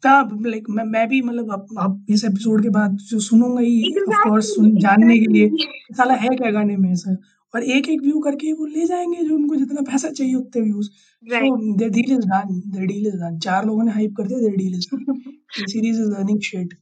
हाँ 0.07 0.28
लाइक 0.47 0.66
मैं 0.71 0.85
मैं 0.85 1.09
भी 1.09 1.21
मतलब 1.23 1.52
अब 1.52 1.66
अब 1.78 2.07
इस 2.11 2.25
एपिसोड 2.25 2.62
के 2.62 2.69
बाद 2.71 2.97
जो 3.11 3.19
सुनूँगा 3.21 3.61
ही 3.61 3.95
ऑफ़ 4.09 4.28
कोर्स 4.28 4.47
सुन 4.54 4.76
जानने 4.76 5.19
के 5.19 5.26
लिए। 5.33 5.49
साला 5.97 6.14
है 6.14 6.28
क्या 6.37 6.50
गाने 6.50 6.76
में 6.76 6.92
ऐसा? 6.92 7.16
और 7.54 7.64
एक 7.64 7.88
एक 7.88 8.00
व्यू 8.02 8.21
करके 8.21 8.52
वो 8.52 8.66
ले 8.66 8.87
जाएँगे 8.87 9.25
जो 9.25 9.35
उनको 9.37 9.57
जितना 9.57 9.80
पैसा 9.83 10.11
चाहिए 10.11 10.35
उतने 10.35 10.62
views 10.62 10.88
so 10.88 11.76
their 11.76 11.90
deal 11.90 12.12
is 12.12 12.26
done 12.26 12.61
their 12.66 12.87
deal 12.87 13.07
is 13.07 13.16
done 13.16 13.38
चार 13.38 13.66
लोगों 13.66 13.85
ने 13.85 13.92
हाइप 13.92 14.14
कर 14.16 14.26
दिया 14.26 14.38
their 14.40 14.57
deal 14.57 14.75
is 14.75 14.88
done 14.95 15.21
series 15.69 16.00
is 16.02 16.12
earning 16.12 16.40
shit 16.40 16.75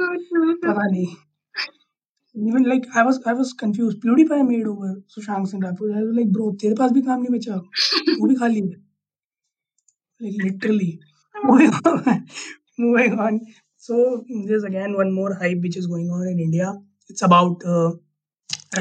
पता 0.00 0.86
नहीं। 0.90 1.06
Even 2.36 2.66
like 2.68 2.86
I 2.96 3.04
was 3.04 3.20
I 3.28 3.34
was 3.34 3.52
confused 3.60 3.94
PewDiePie 4.00 4.42
made 4.42 4.68
over 4.68 5.02
Sushant 5.08 5.48
Singh 5.48 5.64
Rathore. 5.64 5.96
I 5.96 6.02
was 6.02 6.14
like 6.16 6.32
bro 6.32 6.50
तेरे 6.62 6.74
पास 6.74 6.92
भी 6.92 7.02
काम 7.02 7.22
नहीं 7.22 7.38
बचा। 7.38 7.54
वो 8.20 8.28
भी 8.28 8.34
खाली 8.34 8.60
है। 8.60 8.86
Like 10.20 10.42
literally. 10.44 10.98
moving 12.84 13.18
on 13.26 13.40
so 13.86 13.96
there's 14.48 14.64
again 14.70 14.94
one 15.02 15.12
more 15.20 15.32
hype 15.42 15.60
which 15.68 15.76
is 15.82 15.86
going 15.94 16.08
on 16.18 16.26
in 16.32 16.38
india 16.48 16.68
it's 17.10 17.22
about 17.30 17.64
uh, 17.74 17.90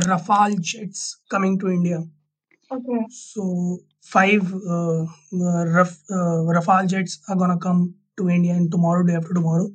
rafale 0.10 0.58
jets 0.72 1.02
coming 1.34 1.58
to 1.60 1.70
india 1.78 2.00
okay. 2.76 3.00
so 3.10 3.44
five 4.16 4.44
uh, 4.76 5.02
uh, 5.48 5.64
Raf, 5.76 5.92
uh, 6.18 6.40
rafale 6.58 6.88
jets 6.96 7.20
are 7.30 7.36
gonna 7.44 7.60
come 7.68 7.82
to 8.18 8.30
india 8.30 8.54
and 8.54 8.72
tomorrow 8.72 9.04
day 9.10 9.16
after 9.22 9.34
tomorrow 9.40 9.68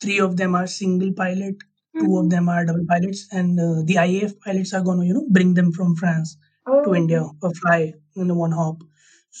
three 0.00 0.18
of 0.20 0.36
them 0.36 0.54
are 0.54 0.66
single 0.66 1.12
pilot 1.22 1.56
mm-hmm. 1.56 2.00
two 2.04 2.18
of 2.18 2.24
Mhm. 2.26 2.30
them 2.34 2.48
are 2.54 2.64
double 2.70 2.86
pilots 2.92 3.22
and 3.40 3.60
uh, 3.66 3.82
the 3.90 3.96
iaf 4.06 4.34
pilots 4.46 4.72
are 4.78 4.82
gonna 4.88 5.06
you 5.10 5.14
know 5.18 5.26
bring 5.38 5.54
them 5.60 5.72
from 5.78 5.94
france 6.02 6.36
to 6.84 6.90
Oh. 6.90 6.94
India 7.00 7.20
और 7.44 7.52
fly 7.58 7.82
in 8.22 8.30
one 8.42 8.52
hop 8.60 8.78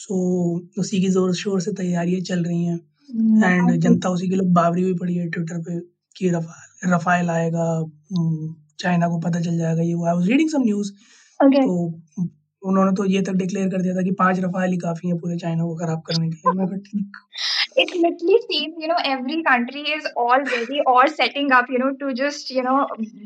so 0.00 0.16
उसी 0.82 1.00
की 1.04 1.08
ज़ोर 1.14 1.34
शोर 1.44 1.60
से 1.60 1.72
तैयारियाँ 1.80 2.20
चल 2.32 2.44
रही 2.50 2.64
हैं 2.64 2.78
Mm, 2.78 2.95
एंड 3.10 3.76
जनता 3.80 4.08
उसी 4.10 4.28
के 4.28 4.36
लिए 4.36 4.50
बावरी 4.52 4.82
हुई 4.82 4.94
पड़ी 5.00 5.14
है 5.14 5.28
ट्विटर 5.30 5.58
पे 5.68 5.80
कि 6.16 6.30
रफाल 6.30 6.92
रफाल 6.92 7.30
आएगा 7.30 7.66
चाइना 8.80 9.08
को 9.08 9.18
पता 9.18 9.40
चल 9.40 9.58
जाएगा 9.58 9.82
ये 9.82 9.94
वो 9.94 10.06
I 10.06 10.14
was 10.14 10.28
reading 10.28 10.50
some 10.50 10.62
news 10.64 10.92
तो 11.40 11.76
उन्होंने 12.62 12.92
तो 12.96 13.04
ये 13.04 13.20
तक 13.22 13.32
डिक्लेयर 13.42 13.68
कर 13.70 13.82
दिया 13.82 13.94
था 13.94 14.02
कि 14.02 14.10
पाँच 14.18 14.38
रफाल 14.44 14.70
ही 14.70 14.76
काफ़ी 14.78 15.08
हैं 15.08 15.18
पूरे 15.18 15.36
चाइना 15.38 15.64
को 15.64 15.74
खराब 15.76 16.02
करने 16.06 16.28
के 16.28 16.36
लिए 16.36 16.58
मैं 16.58 16.66
कहा 16.66 16.78
ठीक 16.90 17.24
It 17.78 17.90
literally 18.02 18.36
seems, 18.50 18.76
you 18.82 18.88
know, 18.88 18.96
every 19.08 19.34
country 19.46 19.80
is 19.94 20.06
already 20.16 20.78
or 20.92 21.02
setting 21.08 21.50
up, 21.56 21.66
you 21.68 21.80
know, 21.82 21.90
to 22.02 22.14
just, 22.20 22.50
you 22.50 22.62
know, 22.62 22.76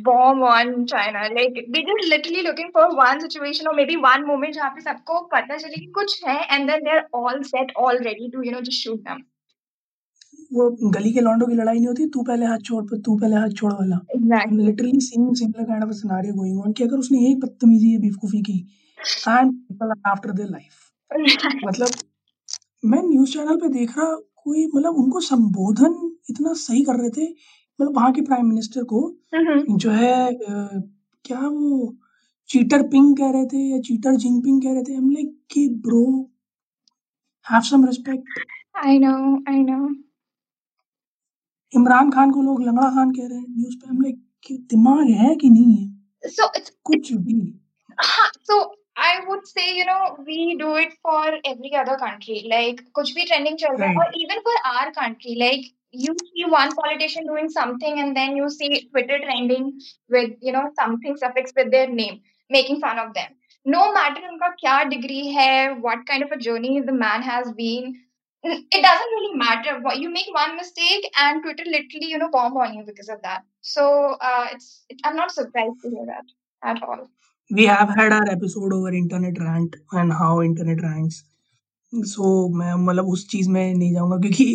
bomb 0.08 0.42
on 0.42 0.72
China. 0.92 1.22
Like 1.36 1.60
they 1.76 1.82
just 1.90 2.08
literally 2.12 2.42
looking 2.42 2.72
for 2.72 2.86
one 2.96 3.20
situation 3.20 3.70
or 3.72 3.74
maybe 3.74 3.98
one 4.06 4.26
moment 4.30 4.54
जहाँ 4.54 4.70
पे 4.70 4.80
सबको 4.88 5.20
पता 5.34 5.56
चले 5.56 5.76
कि 5.76 5.86
कुछ 6.00 6.20
है 6.24 6.38
and 6.56 6.72
then 6.72 6.82
they're 6.88 7.06
all 7.20 7.44
set 7.52 7.72
all 7.84 8.02
ready 8.08 8.30
to, 8.34 8.42
you 8.48 8.56
know, 8.56 8.64
just 8.70 8.88
shoot 8.88 9.04
them. 9.04 9.22
वो 10.50 10.68
गली 10.94 11.12
के 11.12 11.20
लौंडों 11.20 11.46
की 11.46 11.54
लड़ाई 11.54 11.76
नहीं 11.76 11.86
होती 11.86 12.06
तू 12.14 12.22
पहले 12.28 12.46
हाथ 12.46 12.58
छोड़ 12.68 12.82
पर 12.84 12.98
तू 13.06 13.16
पहले 13.18 13.36
हाथ 13.36 13.50
छोड़ 13.58 13.72
वाला। 13.72 13.98
Literally 14.52 15.00
seen 15.00 15.32
similar 15.34 15.64
kind 15.64 15.84
of 15.84 15.90
scenario 15.92 16.34
going 16.34 16.60
on 16.60 16.72
कि 16.72 16.84
अगर 16.84 16.98
उसने 16.98 17.18
यही 17.18 17.34
बदतमीजी 17.44 17.92
या 17.94 17.98
बेवकूफ़ी 18.00 18.40
की 18.42 18.58
and 19.28 19.52
people 19.52 19.90
are 19.90 20.10
after 20.10 20.32
their 20.32 20.48
life 20.48 21.66
मतलब 21.66 21.88
मैं 22.84 23.02
न्यूज़ 23.02 23.32
चैनल 23.32 23.56
पे 23.56 23.68
देख 23.68 23.96
रहा 23.98 24.14
कोई 24.44 24.66
मतलब 24.74 24.96
उनको 24.96 25.20
संबोधन 25.20 25.94
इतना 26.30 26.52
सही 26.58 26.82
कर 26.84 26.96
रहे 26.96 27.10
थे 27.10 27.28
मतलब 27.28 27.96
वहाँ 27.96 28.12
के 28.12 28.22
प्राइम 28.22 28.46
मिनिस्टर 28.46 28.84
को 28.92 29.00
Mhm. 29.34 29.78
जो 29.78 29.90
है 29.90 30.14
क्या 31.24 31.40
वो 31.40 31.94
चीटर 32.50 32.82
पिंग 32.88 33.16
कह 33.16 33.30
रहे 33.30 33.46
थे 33.46 33.58
या 33.70 33.78
चीटर 33.88 34.16
जिंगपिंग 34.16 34.62
कह 34.62 34.72
रहे 34.72 34.82
थे? 34.82 34.94
हम 34.94 35.10
लाइक 35.10 35.36
कि 35.50 35.68
bro 35.86 36.04
have 37.46 37.60
some 37.70 37.84
respect 37.86 38.38
I 38.84 38.92
know, 38.98 39.18
I 39.48 39.58
know. 39.62 39.82
Imran 41.74 42.10
Khan 42.10 42.30
को 42.30 42.42
लोग 42.42 42.62
लंगड़ा 42.62 42.88
खान 42.94 43.10
कह 43.10 43.26
रहे 43.26 43.38
हैं 43.38 43.46
न्यूज़ 43.58 43.76
पे 43.76 43.88
हम 43.90 44.00
लाइक 44.02 44.20
कि 44.44 44.56
दिमाग 44.70 45.10
है 45.22 45.34
कि 45.36 45.50
नहीं 45.50 45.76
है 45.76 45.88
So 46.36 46.46
it's 46.58 46.70
कुछ 46.84 47.12
भी 47.12 47.34
हाँ, 47.98 48.30
so 48.44 48.56
I 48.96 49.20
would 49.26 49.46
say, 49.48 49.66
you 49.76 49.84
know, 49.86 50.16
we 50.26 50.56
do 50.56 50.74
it 50.76 50.92
for 51.02 51.22
every 51.50 51.70
other 51.82 51.96
country. 51.96 52.34
Like, 52.52 52.80
कुछ 52.94 53.12
भी 53.14 53.24
trending 53.30 53.56
चल 53.60 53.76
रहा 53.76 53.88
है, 53.88 53.94
or 53.96 54.06
even 54.22 54.42
for 54.48 54.56
our 54.72 54.92
country. 54.92 55.36
Like, 55.42 55.64
you 55.92 56.14
see 56.20 56.44
one 56.54 56.74
politician 56.80 57.26
doing 57.26 57.48
something, 57.48 58.00
and 58.00 58.16
then 58.16 58.36
you 58.36 58.50
see 58.50 58.68
Twitter 58.90 59.18
trending 59.22 59.70
with, 60.10 60.34
you 60.42 60.52
know, 60.52 60.64
something 60.80 61.16
suffix 61.16 61.56
with 61.56 61.70
their 61.70 61.88
name, 61.88 62.20
making 62.50 62.80
fun 62.80 62.98
of 62.98 63.14
them. 63.14 63.32
No 63.66 63.86
matter 63.94 64.28
उनका 64.28 64.48
क्या 64.60 64.90
degree 64.90 65.24
है, 65.34 65.80
what 65.80 66.06
kind 66.12 66.22
of 66.22 66.32
a 66.32 66.40
journey 66.48 66.80
the 66.80 66.98
man 67.00 67.22
has 67.22 67.50
been, 67.52 67.94
it 68.43 68.81
doesn't 68.81 69.13
really 69.15 69.35
matter. 69.35 69.79
What 69.81 69.99
you 69.99 70.09
make 70.09 70.31
one 70.33 70.55
mistake, 70.55 71.09
and 71.17 71.43
Twitter 71.43 71.63
literally, 71.67 72.07
you 72.07 72.17
know, 72.17 72.29
bomb 72.31 72.57
on 72.57 72.73
you 72.73 72.83
because 72.85 73.09
of 73.09 73.21
that. 73.23 73.43
So, 73.61 73.85
uh, 74.21 74.47
it's 74.51 74.83
it, 74.89 74.99
I'm 75.03 75.15
not 75.15 75.31
surprised 75.31 75.81
to 75.83 75.89
hear 75.89 76.05
that 76.07 76.35
at 76.63 76.83
all. 76.83 77.05
we 77.51 77.65
have 77.67 77.89
had 77.89 78.13
our 78.13 78.27
episode 78.29 78.73
over 78.73 78.91
internet 78.97 79.39
rant 79.39 79.75
and 79.93 80.13
how 80.13 80.29
internet 80.41 80.79
ranks 80.89 81.23
सो 81.93 82.29
मैं 82.59 82.73
मतलब 82.85 83.09
उस 83.09 83.27
चीज 83.31 83.47
में 83.47 83.73
नहीं 83.73 83.91
जाऊंगा 83.93 84.17
क्योंकि 84.23 84.45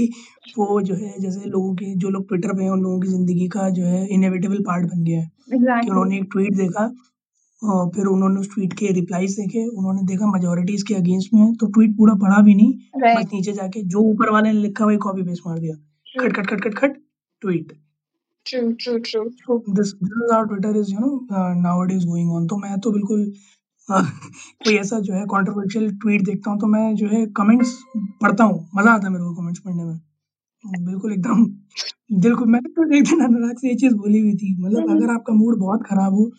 वो 0.58 0.80
जो 0.88 0.94
है 0.94 1.20
जैसे 1.20 1.48
लोगों 1.50 1.74
के 1.74 1.94
जो 2.04 2.10
लोग 2.16 2.26
ट्विटर 2.28 2.52
पे 2.56 2.62
हैं 2.62 2.70
उन 2.70 2.82
लोगों 2.82 3.00
की 3.00 3.08
जिंदगी 3.08 3.46
का 3.54 3.68
जो 3.78 3.84
है 3.84 4.06
इनएविटेबल 4.16 4.58
पार्ट 4.66 4.86
बन 4.86 5.04
गया 5.04 5.20
है 5.20 5.26
कि 5.26 5.56
Exactly. 5.56 5.90
उन्होंने 5.90 6.16
एक 6.18 6.28
ट्वीट 6.32 6.56
देखा 6.56 6.84
और 7.67 7.89
फिर 7.95 8.05
उन्होंने 8.07 8.39
उस 8.39 8.53
ट्वीट 8.53 8.73
के 8.73 8.91
रिप्लाईज 8.93 9.35
देखे 9.37 9.65
उन्होंने 9.67 10.01
देखा 10.05 10.31
मेजोरिटी 10.31 10.73
इसके 10.73 10.95
अगेंस्ट 10.95 11.33
में 11.33 11.41
है 11.41 11.53
तो 11.55 11.67
ट्वीट 11.69 11.97
पूरा 11.97 12.13
पढ़ा 12.21 12.41
भी 12.41 12.55
नहीं. 12.55 12.73
बस 13.15 13.33
नीचे 13.33 13.53
जाके 13.53 13.83
जो 13.85 14.01
ऊपर 14.11 14.29
वाले 14.29 14.51
ने 14.51 14.59
लिखा 14.59 14.85
वही 14.85 14.97
कॉपी 15.07 15.23
पेस्ट 15.23 15.47
मार 15.47 15.59
दिया. 15.59 15.75
खट 16.15 16.35
खट 16.35 16.47
खट 16.47 16.63
खट 16.63 16.77
खट 16.77 17.01
tweet 17.41 17.73
is 18.45 20.31
how 20.31 20.45
Twitter 20.45 20.71
is 20.75 20.89
you 20.91 20.99
know 20.99 21.13
uh, 21.31 21.53
nowadays 21.55 22.03
going 22.05 22.27
on 22.29 22.47
तो 22.47 22.57
मैं 22.57 22.79
तो 22.79 22.91
बिल्कुल 22.91 23.23
कोई 23.89 24.77
ऐसा 24.77 24.99
जो 24.99 25.13
है 25.13 25.23
कंट्रोवर्शियल 25.25 25.89
ट्वीट 25.97 26.21
देखता 26.25 26.51
हूँ 26.51 26.59
तो 26.59 26.67
मैं 26.67 26.93
जो 26.95 27.07
है 27.07 27.25
कमेंट्स 27.37 27.77
पढ़ता 28.21 28.43
हूँ 28.43 28.59
मज़ा 28.75 28.91
आता 28.91 29.07
है 29.07 29.13
मेरे 29.13 29.23
को 29.23 29.33
कमेंट्स 29.35 29.59
पढ़ने 29.59 29.83
में 29.83 29.99
बिल्कुल 30.85 31.13
एकदम 31.13 31.45
दिल 32.21 32.35
को 32.35 32.45
मैंने 32.45 32.69
तो 32.69 32.83
एक 32.97 33.03
दिन 33.03 33.23
अनुराग 33.23 33.57
से 33.57 33.67
ये 33.69 33.75
चीज़ 33.75 33.93
बोली 33.95 34.19
हुई 34.19 34.35
थी 34.35 34.55
मतलब 34.59 34.79
हम्म। 34.79 34.97
अगर 34.97 35.13
आपका 35.13 35.33
मूड 35.33 35.59
बहुत 35.59 35.83
खराब 35.85 36.13
हो 36.13 36.29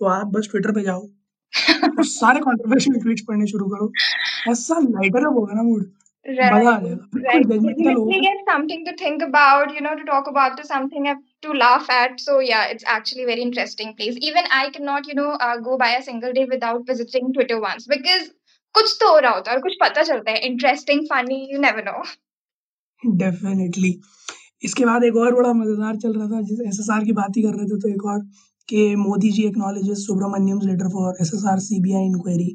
तो 0.00 0.06
आप 0.06 0.26
बस 0.26 0.48
ट्विटर 0.50 0.72
पे 0.72 0.82
जाओ 0.82 1.08
तो 1.96 2.02
सारे 2.02 2.40
कॉन्ट्रोवर्शियल 2.40 3.00
ट्वीट 3.00 3.20
पढ़ने 3.28 3.46
शुरू 3.46 3.66
करो। 3.66 3.92
ऐसा 4.50 4.80
लाइटर 4.80 5.26
अप 5.26 5.32
होगा 5.32 5.54
ना 5.54 5.62
मूड 5.62 5.90
इंटरेस्टिंग 20.42 21.06
फनी 21.06 21.46
इसके 24.64 24.84
बाद 24.84 25.04
एक 25.04 25.16
और 25.16 25.34
बड़ा 25.34 25.52
मज़ेदार 25.52 25.96
चल 25.96 26.12
रहा 26.12 26.26
था 26.26 26.42
जिस 26.42 26.60
एस 26.60 26.78
एस 26.80 26.88
आर 26.92 27.04
की 27.04 27.12
बात 27.12 27.32
ही 27.36 27.42
कर 27.42 27.48
रहे 27.48 27.64
थे 27.64 27.80
तो 27.80 27.88
एक 27.88 28.04
और 28.04 28.26
कि 28.68 28.94
Modi 28.96 29.30
ji 29.32 29.46
acknowledges 29.46 30.06
Subramanian 30.06 30.60
letter 30.68 30.88
for 30.92 31.16
SSR 31.22 31.58
CBI 31.66 32.04
inquiry 32.04 32.48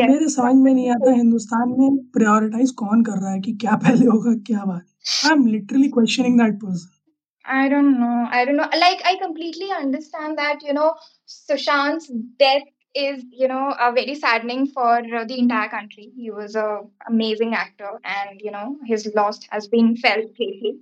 yes 0.00 0.10
मेरे 0.10 0.28
समझ 0.28 0.54
में 0.54 0.72
नहीं 0.72 0.90
आता 0.90 1.12
हिंदुस्तान 1.12 1.74
में 1.78 1.96
प्रायोरिटाइज 2.16 2.70
कौन 2.84 3.02
कर 3.04 3.18
रहा 3.22 3.32
है 3.32 3.40
कि 3.40 3.52
क्या 3.64 3.76
पहले 3.86 4.06
होगा 4.06 4.34
क्या 4.46 4.64
बात 4.64 5.26
I 5.26 5.32
am 5.32 5.46
literally 5.46 5.88
questioning 5.98 6.40
that 6.40 6.54
person 6.62 6.96
I 7.44 7.68
don't 7.68 7.98
know. 7.98 8.16
I 8.30 8.44
don't 8.44 8.56
know. 8.56 8.68
Like, 8.80 9.02
I 9.04 9.16
completely 9.20 9.68
understand 9.74 10.36
that, 10.38 10.62
you 10.62 10.74
know, 10.74 10.94
Sushant's 11.26 12.10
death 12.38 12.62
is, 12.94 13.24
you 13.32 13.48
know, 13.48 13.70
uh, 13.70 13.90
very 13.92 14.14
saddening 14.14 14.66
for 14.66 14.98
uh, 14.98 15.24
the 15.24 15.38
entire 15.38 15.68
country. 15.68 16.12
He 16.14 16.30
was 16.30 16.56
a 16.56 16.80
amazing 17.06 17.54
actor, 17.54 17.92
and 18.04 18.40
you 18.40 18.50
know, 18.50 18.76
his 18.86 19.10
loss 19.14 19.40
has 19.50 19.68
been 19.68 19.96
felt 19.96 20.34
greatly. 20.36 20.74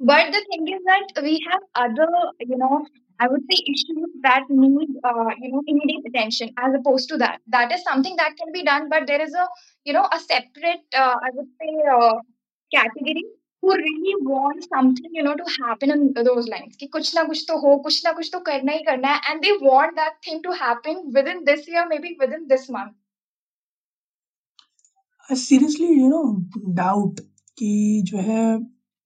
But 0.00 0.32
the 0.32 0.44
thing 0.50 0.66
is 0.68 0.82
that 0.86 1.22
we 1.22 1.40
have 1.50 1.62
other, 1.76 2.08
you 2.40 2.56
know, 2.56 2.84
I 3.19 3.27
would 3.27 3.43
say 3.49 3.57
issues 3.73 4.09
that 4.23 4.43
need, 4.49 4.89
uh, 5.03 5.29
you 5.39 5.51
know, 5.51 5.61
immediate 5.67 6.05
attention 6.07 6.53
as 6.57 6.73
opposed 6.73 7.09
to 7.09 7.17
that. 7.17 7.39
That 7.47 7.71
is 7.71 7.83
something 7.83 8.15
that 8.17 8.35
can 8.37 8.51
be 8.51 8.63
done, 8.63 8.89
but 8.89 9.07
there 9.07 9.21
is 9.21 9.33
a, 9.33 9.47
you 9.85 9.93
know, 9.93 10.07
a 10.11 10.19
separate, 10.19 10.83
uh, 10.97 11.15
I 11.21 11.29
would 11.33 11.47
say, 11.61 11.71
uh, 11.95 12.15
category 12.73 13.23
who 13.61 13.75
really 13.75 14.15
want 14.21 14.65
something, 14.73 15.09
you 15.11 15.23
know, 15.23 15.35
to 15.35 15.45
happen 15.61 15.91
in 15.91 16.13
those 16.13 16.47
lines. 16.47 16.75
कि 16.79 16.87
कुछ 16.87 17.15
ना 17.15 17.23
कुछ 17.23 17.45
तो 17.47 17.57
हो, 17.59 17.77
कुछ 17.83 18.05
ना 18.05 18.11
कुछ 18.11 18.29
तो 18.33 18.39
करना 18.49 18.71
ही 18.71 18.83
करना 18.89 19.13
है, 19.13 19.21
and 19.29 19.43
they 19.43 19.53
want 19.67 19.95
that 20.01 20.19
thing 20.25 20.41
to 20.43 20.57
happen 20.63 20.99
within 21.17 21.45
this 21.45 21.67
year, 21.67 21.85
maybe 21.87 22.17
within 22.19 22.47
this 22.47 22.69
month. 22.69 22.93
I 25.29 25.35
seriously 25.35 25.87
you 25.87 26.09
know 26.09 26.25
doubt 26.81 27.21
कि 27.59 28.01
जो 28.11 28.17
है 28.17 28.43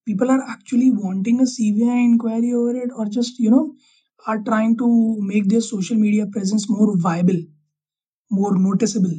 people 0.08 0.32
are 0.32 0.42
actually 0.52 0.90
wanting 1.04 1.42
a 1.42 1.48
CBI 1.54 2.00
inquiry 2.06 2.54
over 2.54 2.76
it 2.84 2.92
or 2.96 3.06
just 3.18 3.40
you 3.46 3.52
know 3.52 3.76
are 4.27 4.39
trying 4.39 4.77
to 4.79 4.89
make 5.21 5.49
their 5.49 5.61
social 5.61 5.97
media 5.97 6.27
presence 6.27 6.69
more 6.69 6.97
viable 6.97 7.43
more 8.31 8.57
noticeable 8.59 9.17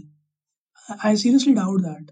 I 1.03 1.15
seriously 1.15 1.53
doubt 1.53 1.81
that 1.81 2.11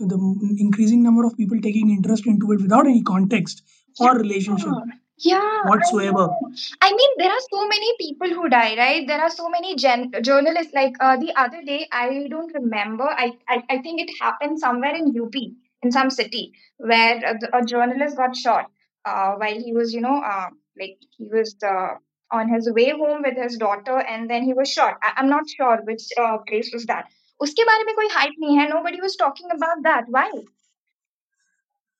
the 0.00 0.18
increasing 0.58 1.02
number 1.02 1.24
of 1.24 1.36
people 1.36 1.60
taking 1.60 1.90
interest 1.90 2.26
into 2.26 2.52
it 2.52 2.60
without 2.60 2.86
any 2.86 3.02
context 3.02 3.62
or 4.00 4.16
relationship 4.16 4.72
Yeah, 5.18 5.62
whatsoever. 5.64 6.26
know. 6.28 6.52
I 6.80 6.92
mean, 6.92 7.10
there 7.18 7.30
are 7.30 7.44
so 7.50 7.66
many 7.68 7.92
people 7.98 8.28
who 8.28 8.48
die, 8.48 8.76
right? 8.76 9.06
There 9.06 9.20
are 9.20 9.30
so 9.30 9.48
many 9.48 9.74
gen- 9.76 10.12
journalists. 10.22 10.72
Like 10.74 10.94
uh, 11.00 11.16
the 11.16 11.32
other 11.36 11.62
day, 11.62 11.88
I 11.92 12.28
don't 12.30 12.54
remember. 12.54 13.04
I, 13.04 13.32
I 13.48 13.62
I 13.68 13.78
think 13.82 14.00
it 14.00 14.12
happened 14.20 14.60
somewhere 14.60 14.94
in 14.94 15.12
UP, 15.14 15.56
in 15.82 15.90
some 15.90 16.10
city, 16.10 16.52
where 16.76 17.18
a, 17.32 17.58
a 17.60 17.64
journalist 17.64 18.16
got 18.16 18.36
shot 18.36 18.70
uh, 19.04 19.32
while 19.34 19.60
he 19.68 19.72
was, 19.72 19.92
you 19.92 20.00
know, 20.00 20.22
uh, 20.34 20.48
like 20.79 20.97
he 21.17 21.27
was 21.33 21.55
uh, 21.63 21.95
on 22.31 22.49
his 22.49 22.71
way 22.71 22.89
home 22.89 23.21
with 23.23 23.37
his 23.37 23.57
daughter, 23.57 23.97
and 23.99 24.29
then 24.29 24.43
he 24.43 24.53
was 24.53 24.71
shot. 24.71 24.97
I, 25.03 25.13
I'm 25.17 25.29
not 25.29 25.43
sure 25.57 25.77
which 25.83 26.03
uh, 26.17 26.37
place 26.47 26.71
was 26.73 26.85
that. 26.85 27.05
उसके 27.41 27.63
बारे 27.65 27.83
में 27.85 27.95
कोई 27.95 28.09
hype 28.17 28.35
नहीं 28.39 28.57
है. 28.59 28.69
Nobody 28.69 29.01
was 29.01 29.15
talking 29.15 29.51
about 29.51 29.83
that. 29.83 30.05
Why? 30.07 30.29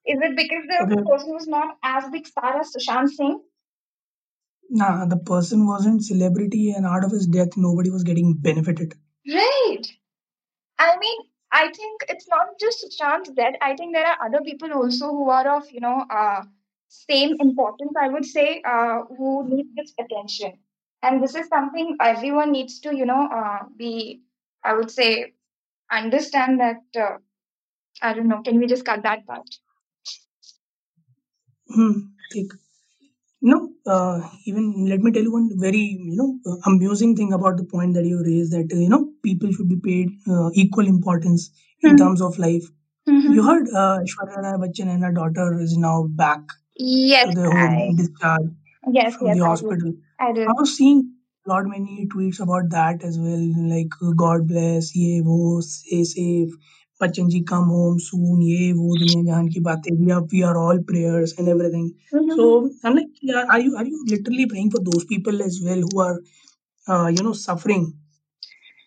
Is 0.06 0.20
it 0.28 0.36
because 0.36 0.64
the 0.70 0.80
Okay. 0.84 1.04
person 1.10 1.34
was 1.34 1.48
not 1.48 1.78
as 1.84 2.10
big 2.10 2.28
star 2.28 2.60
as 2.60 2.74
Sushant 2.76 3.10
Singh? 3.10 3.42
Nah, 4.70 5.06
the 5.06 5.18
person 5.18 5.66
wasn't 5.68 6.04
celebrity 6.04 6.72
and 6.72 6.86
out 6.86 7.04
of 7.06 7.12
his 7.12 7.28
death 7.28 7.56
nobody 7.56 7.90
was 7.90 8.04
getting 8.04 8.34
benefited. 8.34 8.96
Right. 9.28 9.86
I 10.80 10.98
mean, 10.98 11.18
I 11.52 11.72
think 11.72 12.06
it's 12.10 12.28
not 12.28 12.60
just 12.60 12.84
Sushant's 12.86 13.30
death. 13.32 13.56
I 13.62 13.76
think 13.76 13.94
there 13.94 14.06
are 14.06 14.26
other 14.26 14.42
people 14.42 14.74
also 14.74 15.10
who 15.10 15.30
are 15.30 15.48
of, 15.58 15.70
you 15.72 15.80
know, 15.80 16.06
uh, 16.10 16.44
same 16.89 17.37
importance, 17.41 17.93
I 18.01 18.09
would 18.09 18.25
say, 18.25 18.63
uh, 18.67 19.03
who 19.17 19.49
needs 19.49 19.69
this 19.77 19.95
attention. 19.99 20.59
And 21.03 21.23
this 21.23 21.35
is 21.35 21.49
something 21.49 21.97
everyone 22.01 22.53
needs 22.53 22.81
to, 22.81 22.95
you 22.97 23.07
know, 23.07 23.29
uh, 23.33 23.65
be, 23.77 24.23
I 24.65 24.75
would 24.75 24.91
say, 24.91 25.35
understand 25.91 26.61
that. 26.61 26.83
Uh, 26.99 27.19
I 28.03 28.13
don't 28.15 28.29
know, 28.29 28.43
can 28.43 28.59
we 28.59 28.67
just 28.67 28.85
cut 28.85 29.03
that 29.03 29.27
part? 29.27 29.47
Hmm. 31.75 32.09
You 33.41 33.51
know, 33.51 33.71
uh, 33.87 34.29
even 34.47 34.87
let 34.89 35.01
me 35.01 35.13
tell 35.13 35.23
you 35.23 35.33
one 35.33 35.51
very 35.57 35.79
you 35.79 36.17
know 36.17 36.39
uh, 36.47 36.57
amusing 36.67 37.15
thing 37.17 37.33
about 37.33 37.57
the 37.57 37.65
point 37.65 37.95
that 37.95 38.05
you 38.05 38.23
raised 38.25 38.53
that 38.53 38.73
uh, 38.73 38.79
you 38.79 38.89
know 38.89 39.13
people 39.23 39.53
should 39.53 39.69
be 39.69 39.77
paid 39.77 40.11
uh, 40.29 40.51
equal 40.55 40.87
importance 40.87 41.51
in 41.83 41.91
Mm-hmm. 41.91 41.97
terms 41.97 42.21
of 42.21 42.39
life. 42.39 42.65
Mm-hmm. 43.09 43.33
You 43.35 43.43
heard 43.45 43.69
uh, 43.69 44.01
Aishwarya 44.01 44.43
Rai 44.43 44.53
Bachchan 44.63 44.89
and 44.95 45.05
her 45.05 45.13
daughter 45.13 45.59
is 45.61 45.77
now 45.77 46.07
back. 46.09 46.41
Yes, 46.79 47.35
their 47.35 47.51
I 47.51 47.91
home, 47.91 47.97
discharged 47.97 48.53
yes, 48.93 49.17
from 49.17 49.27
yes, 49.27 49.39
the 49.39 49.45
I 49.45 49.49
hospital. 49.49 49.93
I 50.21 50.29
I 50.29 50.33
did. 50.35 50.49
was 50.59 50.77
seeing 50.77 51.13
a 51.47 51.51
lot 51.51 51.67
many 51.67 52.07
tweets 52.15 52.41
about 52.41 52.71
that 52.71 53.03
as 53.05 53.19
well, 53.19 53.45
like 53.73 53.93
uh, 54.03 54.13
God 54.25 54.47
bless, 54.49 54.95
ye 54.97 55.21
wo, 55.23 55.61
stay 55.61 56.05
safe, 56.05 56.53
Bachchan 57.01 57.31
ji 57.31 57.43
come 57.43 57.69
home 57.69 57.99
soon, 58.01 58.41
ye 58.43 58.73
wo, 58.75 58.97
duniya 59.03 59.27
jahan 59.31 59.49
ki 59.57 59.61
baatein, 59.71 59.99
we 60.07 60.13
are 60.13 60.23
we 60.33 60.43
are 60.43 60.57
all 60.65 60.79
prayers 60.93 61.35
and 61.39 61.49
everything. 61.49 61.87
Mhm. 62.13 62.37
So 62.37 62.71
I'm 62.85 62.97
like, 62.97 63.13
yeah, 63.23 63.45
are 63.51 63.61
you 63.61 63.77
are 63.77 63.87
you 63.93 64.05
literally 64.17 64.47
praying 64.55 64.71
for 64.71 64.81
those 64.91 65.05
people 65.15 65.43
as 65.51 65.61
well 65.65 65.81
who 65.91 66.01
are 66.09 66.19
uh, 66.89 67.09
you 67.09 67.23
know 67.23 67.35
suffering 67.47 67.93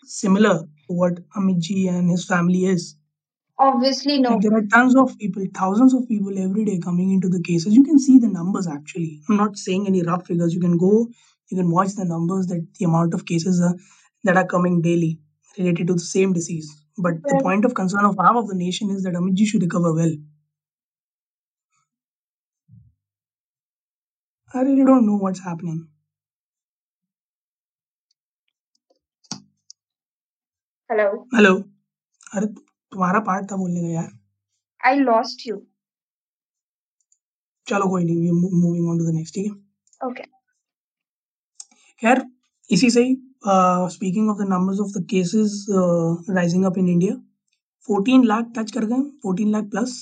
similar 0.05 0.55
to 0.87 0.93
what 1.01 1.15
Amit 1.35 1.59
ji 1.59 1.87
and 1.87 2.09
his 2.11 2.25
family 2.25 2.65
is? 2.65 2.95
Obviously, 3.63 4.19
no. 4.19 4.39
There 4.41 4.53
are 4.55 4.65
tons 4.73 4.95
of 4.95 5.17
people, 5.19 5.45
thousands 5.53 5.93
of 5.93 6.07
people 6.07 6.37
every 6.37 6.65
day 6.65 6.79
coming 6.79 7.11
into 7.11 7.29
the 7.29 7.41
cases. 7.41 7.75
You 7.75 7.83
can 7.83 7.99
see 7.99 8.17
the 8.17 8.27
numbers 8.27 8.67
actually. 8.67 9.21
I'm 9.29 9.37
not 9.37 9.55
saying 9.57 9.85
any 9.87 10.01
rough 10.01 10.25
figures. 10.25 10.53
You 10.53 10.59
can 10.59 10.77
go, 10.77 11.07
you 11.49 11.57
can 11.57 11.69
watch 11.69 11.93
the 11.93 12.05
numbers 12.05 12.47
that 12.47 12.65
the 12.79 12.85
amount 12.85 13.13
of 13.13 13.25
cases 13.27 13.61
are, 13.61 13.75
that 14.23 14.35
are 14.35 14.47
coming 14.47 14.81
daily 14.81 15.19
related 15.59 15.87
to 15.87 15.93
the 15.93 15.99
same 15.99 16.33
disease. 16.33 16.67
But 16.97 17.21
the 17.23 17.39
point 17.43 17.63
of 17.65 17.75
concern 17.75 18.05
of 18.05 18.17
half 18.19 18.35
of 18.35 18.47
the 18.47 18.55
nation 18.55 18.89
is 18.89 19.03
that 19.03 19.13
Amitji 19.13 19.45
should 19.45 19.61
recover 19.61 19.93
well. 19.93 20.13
I 24.53 24.61
really 24.61 24.85
don't 24.85 25.05
know 25.05 25.17
what's 25.17 25.43
happening. 25.43 25.87
Hello. 31.31 31.65
Hello. 32.33 32.53
तुम्हारा 32.91 33.19
part 33.29 33.51
था 33.51 33.55
बोलने 33.57 33.81
का 33.81 33.93
यार 33.93 34.09
I 34.81 34.93
lost 35.07 35.45
you. 35.47 35.57
चलो 37.67 37.87
कोई 37.89 38.03
नहीं 38.03 38.31
moving 38.31 38.87
on 38.89 38.97
to 38.99 39.05
the 39.05 39.15
next 39.15 39.35
ठीक 39.35 39.51
है 39.51 39.59
Okay. 40.01 40.23
खैर 42.01 42.21
इसी 42.69 42.89
से 42.89 43.03
ही 43.03 43.15
speaking 43.95 44.29
of 44.29 44.37
the 44.37 44.47
numbers 44.49 44.79
of 44.79 44.97
the 44.97 45.05
cases 45.09 45.65
rising 46.29 46.65
up 46.65 46.77
in 46.77 46.87
India 46.89 47.13
14 47.87 48.25
lakh 48.25 48.51
touch 48.57 48.71
कर 48.71 48.85
गए 48.85 49.03
14 49.27 49.51
lakh 49.51 49.69
plus 49.75 49.93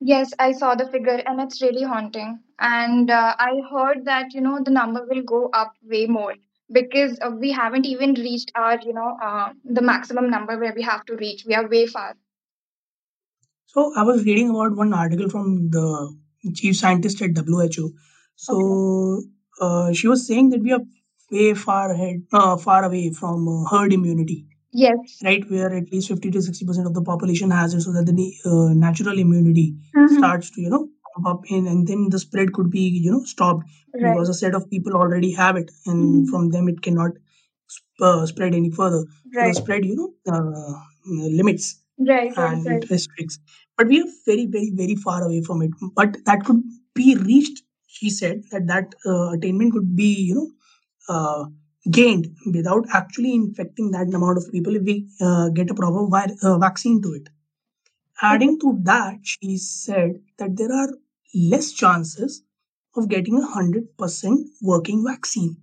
Yes, 0.00 0.32
I 0.38 0.46
saw 0.52 0.70
the 0.78 0.84
figure 0.92 1.20
and 1.30 1.42
it's 1.42 1.60
really 1.62 1.84
haunting. 1.90 2.32
And 2.70 3.10
uh, 3.10 3.34
I 3.44 3.52
heard 3.68 4.00
that, 4.08 4.34
you 4.34 4.40
know, 4.40 4.56
the 4.64 4.72
number 4.72 5.02
will 5.10 5.22
go 5.30 5.38
up 5.60 5.70
way 5.92 6.00
more 6.16 6.34
because 6.70 7.18
uh, 7.20 7.30
we 7.30 7.52
haven't 7.52 7.86
even 7.86 8.14
reached 8.14 8.52
our, 8.54 8.78
you 8.80 8.92
know, 8.92 9.16
uh, 9.22 9.52
the 9.64 9.82
maximum 9.82 10.30
number 10.30 10.58
where 10.58 10.74
we 10.74 10.82
have 10.82 11.04
to 11.06 11.16
reach. 11.16 11.44
We 11.46 11.54
are 11.54 11.68
way 11.68 11.86
far. 11.86 12.16
So 13.66 13.92
I 13.96 14.02
was 14.02 14.24
reading 14.24 14.50
about 14.50 14.76
one 14.76 14.92
article 14.92 15.28
from 15.28 15.70
the 15.70 16.14
chief 16.54 16.76
scientist 16.76 17.20
at 17.22 17.34
WHO. 17.34 17.94
So 18.36 19.22
uh, 19.60 19.92
she 19.92 20.08
was 20.08 20.26
saying 20.26 20.50
that 20.50 20.60
we 20.60 20.72
are 20.72 20.80
way 21.30 21.54
far 21.54 21.92
ahead, 21.92 22.22
uh, 22.32 22.56
far 22.56 22.84
away 22.84 23.10
from 23.10 23.48
uh, 23.48 23.64
herd 23.68 23.92
immunity, 23.92 24.46
Yes. 24.72 25.20
right? 25.24 25.48
Where 25.50 25.72
at 25.74 25.90
least 25.92 26.08
50 26.08 26.30
to 26.32 26.42
60 26.42 26.64
percent 26.66 26.86
of 26.86 26.94
the 26.94 27.02
population 27.02 27.50
has 27.50 27.74
it, 27.74 27.80
so 27.82 27.92
that 27.92 28.06
the 28.06 28.34
uh, 28.44 28.72
natural 28.74 29.18
immunity 29.18 29.76
Mhm. 29.94 30.16
starts 30.18 30.50
to 30.52 30.60
you 30.60 30.70
know 30.70 30.88
up 31.26 31.44
in, 31.50 31.66
and 31.66 31.86
then 31.86 32.08
the 32.10 32.18
spread 32.18 32.52
could 32.52 32.70
be 32.70 32.80
you 33.06 33.10
know 33.10 33.24
stopped 33.24 33.64
Right. 33.94 34.02
because 34.12 34.28
a 34.28 34.34
set 34.34 34.54
of 34.54 34.68
people 34.70 34.94
already 34.94 35.32
have 35.32 35.56
it, 35.56 35.70
and 35.86 36.26
Mhm. 36.26 36.30
from 36.30 36.50
them 36.50 36.68
it 36.68 36.82
cannot 36.82 37.12
sp- 37.68 38.00
uh, 38.08 38.26
spread 38.26 38.54
any 38.54 38.70
further. 38.70 39.04
Right. 39.34 39.54
spread 39.56 39.84
you 39.84 39.96
know 40.00 40.10
uh, 40.34 40.74
limits 41.40 41.76
Right, 41.98 42.36
and 42.36 42.66
right. 42.66 42.82
it 42.82 42.90
restricts. 42.90 43.38
But 43.76 43.88
we 43.88 44.00
are 44.02 44.10
very, 44.26 44.46
very, 44.46 44.70
very 44.74 44.94
far 44.96 45.22
away 45.24 45.42
from 45.42 45.62
it. 45.62 45.70
But 45.94 46.16
that 46.26 46.44
could 46.44 46.62
be 46.94 47.16
reached. 47.16 47.62
She 47.86 48.10
said 48.10 48.42
that 48.50 48.66
that 48.66 48.94
uh, 49.06 49.30
attainment 49.36 49.72
could 49.72 49.94
be, 49.96 50.12
you 50.28 50.34
know, 50.34 50.50
uh, 51.08 51.44
gained 51.90 52.34
without 52.52 52.84
actually 52.92 53.34
infecting 53.34 53.90
that 53.92 54.12
amount 54.14 54.38
of 54.38 54.50
people 54.50 54.74
if 54.76 54.82
we 54.82 55.08
uh, 55.20 55.48
get 55.50 55.70
a 55.70 55.74
proper 55.74 56.06
vi- 56.08 56.34
uh, 56.42 56.58
vaccine 56.58 57.00
to 57.02 57.12
it. 57.14 57.28
Adding 58.22 58.58
to 58.60 58.78
that, 58.82 59.20
she 59.22 59.56
said 59.56 60.20
that 60.38 60.56
there 60.56 60.72
are 60.72 60.88
less 61.34 61.72
chances 61.72 62.42
of 62.96 63.08
getting 63.08 63.38
a 63.38 63.46
hundred 63.46 63.96
percent 63.96 64.48
working 64.62 65.04
vaccine. 65.06 65.56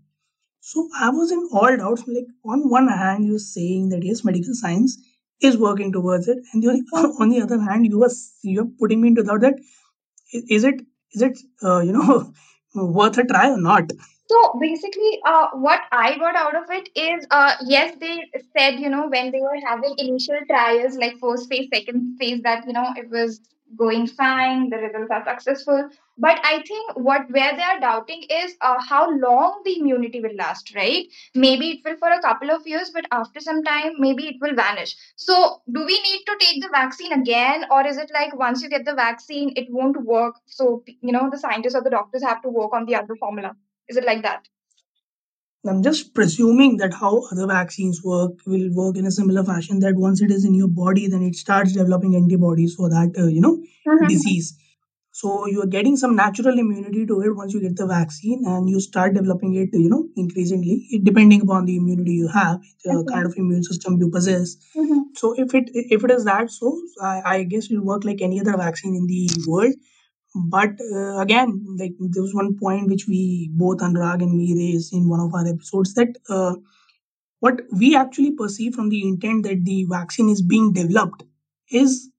So 0.60 0.88
I 1.00 1.10
was 1.10 1.32
in 1.32 1.48
all 1.52 1.76
doubts. 1.78 2.04
Like 2.08 2.28
on 2.46 2.70
one 2.70 2.88
hand, 2.88 3.26
you're 3.26 3.40
saying 3.40 3.90
that 3.90 4.04
yes, 4.04 4.24
medical 4.24 4.54
science 4.54 4.98
is 5.42 5.58
working 5.58 5.92
towards 5.92 6.28
it, 6.28 6.38
and 6.54 6.64
on 7.20 7.30
the 7.30 7.42
other 7.42 7.60
hand, 7.60 7.86
you 7.86 8.04
are 8.04 8.12
you're 8.44 8.70
putting 8.80 9.02
me 9.02 9.10
into 9.10 9.24
doubt 9.24 9.42
that 9.42 9.56
is 10.34 10.64
it 10.64 10.82
is 11.14 11.22
it 11.22 11.40
uh, 11.64 11.80
you 11.80 11.94
know 11.94 12.34
worth 12.76 13.18
a 13.18 13.26
try 13.26 13.50
or 13.50 13.58
not? 13.58 13.92
So 14.32 14.58
basically, 14.62 15.20
uh, 15.26 15.48
what 15.56 15.82
I 15.92 16.18
got 16.18 16.38
out 16.38 16.56
of 16.56 16.70
it 16.70 16.88
is, 16.96 17.28
uh, 17.32 17.56
yes, 17.66 17.98
they 18.00 18.30
said, 18.58 18.80
you 18.80 18.88
know, 18.88 19.10
when 19.10 19.30
they 19.30 19.42
were 19.42 19.60
having 19.68 19.94
initial 19.98 20.38
trials, 20.48 20.96
like 20.96 21.18
first 21.20 21.50
phase, 21.50 21.68
second 21.74 22.16
phase, 22.18 22.42
that, 22.44 22.66
you 22.66 22.72
know, 22.72 22.94
it 22.96 23.10
was 23.10 23.42
going 23.76 24.08
fine, 24.08 24.70
the 24.70 24.78
results 24.78 25.12
are 25.12 25.24
successful. 25.26 25.90
But 26.18 26.40
I 26.44 26.62
think 26.68 26.96
what 26.96 27.30
where 27.32 27.56
they 27.56 27.64
are 27.64 27.80
doubting 27.80 28.24
is 28.30 28.56
uh, 28.62 28.80
how 28.80 29.10
long 29.10 29.62
the 29.66 29.80
immunity 29.80 30.22
will 30.22 30.36
last, 30.36 30.74
right? 30.76 31.08
Maybe 31.34 31.72
it 31.72 31.80
will 31.84 31.98
for 31.98 32.10
a 32.10 32.22
couple 32.22 32.52
of 32.52 32.68
years, 32.68 32.92
but 32.94 33.06
after 33.12 33.40
some 33.40 33.64
time, 33.64 33.94
maybe 33.98 34.28
it 34.28 34.36
will 34.42 34.56
vanish. 34.56 34.96
So 35.16 35.62
do 35.72 35.86
we 35.86 36.02
need 36.02 36.24
to 36.28 36.38
take 36.40 36.62
the 36.62 36.70
vaccine 36.70 37.14
again, 37.14 37.66
or 37.72 37.86
is 37.88 37.98
it 37.98 38.12
like 38.14 38.36
once 38.36 38.62
you 38.62 38.70
get 38.70 38.86
the 38.86 38.94
vaccine, 38.94 39.54
it 39.56 39.68
won't 39.70 40.02
work? 40.04 40.36
So, 40.46 40.84
you 40.88 41.12
know, 41.12 41.30
the 41.30 41.38
scientists 41.38 41.76
or 41.76 41.82
the 41.82 41.90
doctors 41.90 42.24
have 42.24 42.42
to 42.44 42.50
work 42.50 42.74
on 42.74 42.86
the 42.86 42.96
other 42.96 43.16
formula. 43.16 43.56
Is 43.88 43.98
it 43.98 44.06
like 44.06 44.22
that? 44.24 44.48
I'm 45.68 45.84
just 45.84 46.14
presuming 46.16 46.78
that 46.78 46.94
how 46.94 47.22
other 47.32 47.46
vaccines 47.46 48.04
work 48.04 48.32
will 48.48 48.70
work 48.74 48.98
in 48.98 49.06
a 49.06 49.12
similar 49.12 49.44
fashion. 49.44 49.80
That 49.80 49.96
once 49.96 50.22
it 50.22 50.32
is 50.32 50.44
in 50.44 50.56
your 50.56 50.68
body, 50.68 51.08
then 51.08 51.22
it 51.22 51.36
starts 51.36 51.74
developing 51.74 52.16
antibodies 52.16 52.74
for 52.76 52.90
that 52.90 53.14
uh, 53.18 53.28
you 53.28 53.42
know 53.42 53.58
Mhm. 53.88 54.08
disease. 54.08 54.54
So 55.14 55.46
you 55.48 55.62
are 55.62 55.68
getting 55.76 55.98
some 55.98 56.16
natural 56.16 56.58
immunity 56.58 57.06
to 57.06 57.22
it 57.22 57.36
once 57.36 57.54
you 57.54 57.60
get 57.62 57.76
the 57.76 57.86
vaccine, 57.88 58.44
and 58.46 58.70
you 58.70 58.80
start 58.80 59.14
developing 59.14 59.54
it, 59.64 59.70
you 59.74 59.90
know, 59.90 60.08
increasingly 60.16 61.02
depending 61.04 61.42
upon 61.42 61.66
the 61.66 61.76
immunity 61.76 62.14
you 62.24 62.28
have, 62.36 62.60
the 62.86 62.96
Okay. 63.00 63.14
kind 63.14 63.26
of 63.32 63.36
immune 63.44 63.64
system 63.72 63.98
you 64.04 64.10
possess. 64.18 64.56
Mhm. 64.84 65.02
So 65.24 65.34
if 65.46 65.54
it 65.62 65.70
if 65.98 66.04
it 66.10 66.12
is 66.18 66.26
that, 66.32 66.50
so 66.60 66.74
I, 67.12 67.16
I 67.36 67.44
guess 67.44 67.70
it 67.70 67.78
will 67.78 67.86
work 67.94 68.06
like 68.12 68.22
any 68.30 68.40
other 68.46 68.58
vaccine 68.66 68.96
in 69.02 69.08
the 69.16 69.24
world. 69.48 69.76
But 70.36 70.80
uh, 70.82 71.18
again, 71.20 71.66
like 71.78 71.94
there 72.00 72.22
was 72.24 72.34
one 72.34 72.58
point 72.58 72.88
which 72.88 73.06
we 73.08 73.50
both 73.54 73.80
Anurag 73.80 74.22
and 74.22 74.38
me 74.38 74.54
raised 74.58 74.94
in 74.94 75.10
one 75.10 75.20
of 75.20 75.34
our 75.34 75.46
episodes 75.46 75.94
that 75.96 76.16
uh, 76.30 76.56
what 77.40 77.62
we 77.72 77.96
actually 77.96 78.32
perceive 78.32 78.74
from 78.74 78.90
the 78.90 79.02
intent 79.08 79.44
that 79.44 79.66
the 79.66 79.86
vaccine 79.90 80.30
is 80.30 80.42
being 80.42 80.72
developed 80.72 81.24
is 81.72 82.10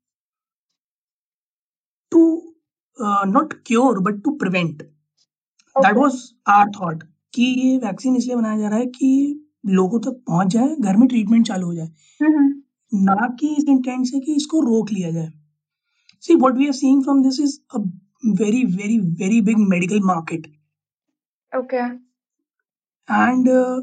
to 2.12 2.54
uh, 2.98 3.24
not 3.26 3.64
cure 3.64 4.00
but 4.00 4.22
to 4.24 4.36
prevent. 4.38 4.82
That 5.76 5.90
Okay. 5.90 6.00
Was 6.00 6.16
our 6.54 6.68
thought 6.70 7.02
कि 7.34 7.42
ये 7.42 7.76
vaccine 7.84 8.16
इसलिए 8.16 8.36
बनाया 8.36 8.58
जा 8.58 8.68
रहा 8.68 8.78
है 8.78 8.86
कि 8.86 9.08
लोगों 9.76 10.00
तक 10.00 10.20
पहुँच 10.28 10.48
जाए 10.54 10.74
घर 10.76 10.96
में 10.96 11.06
ट्रीटमेंट 11.08 11.46
चालू 11.46 11.66
हो 11.66 11.74
जाए 11.74 11.88
Mhm. 12.22 12.50
ना 12.92 13.28
कि 13.40 13.54
इस 13.58 13.64
इंटेंट 13.68 14.06
से 14.06 14.20
कि 14.26 14.34
इसको 14.36 14.60
रोक 14.66 14.90
लिया 14.92 15.10
जाए 15.10 15.30
See, 16.22 16.36
what 16.36 16.54
we 16.54 16.68
are 16.68 16.72
seeing 16.72 17.02
from 17.02 17.24
this 17.24 17.40
is 17.40 17.58
a 17.74 17.80
very, 18.22 18.64
very, 18.64 19.00
very 19.02 19.40
big 19.40 19.58
medical 19.58 19.98
market. 19.98 20.46
Okay. 21.52 21.88
And 23.08 23.48
uh, 23.48 23.80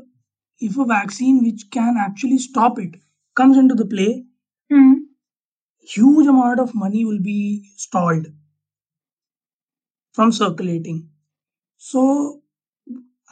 if 0.58 0.78
a 0.78 0.86
vaccine 0.86 1.44
which 1.44 1.70
can 1.70 1.98
actually 2.00 2.38
stop 2.38 2.80
it 2.80 2.96
comes 3.36 3.58
into 3.58 3.76
the 3.76 3.86
play, 3.86 4.24
mm. 4.72 5.00
huge 5.82 6.28
amount 6.28 6.62
of 6.62 6.74
money 6.74 7.04
will 7.04 7.20
be 7.22 7.70
stalled 7.76 8.28
from 10.14 10.32
circulating. 10.32 11.10
So 11.76 12.42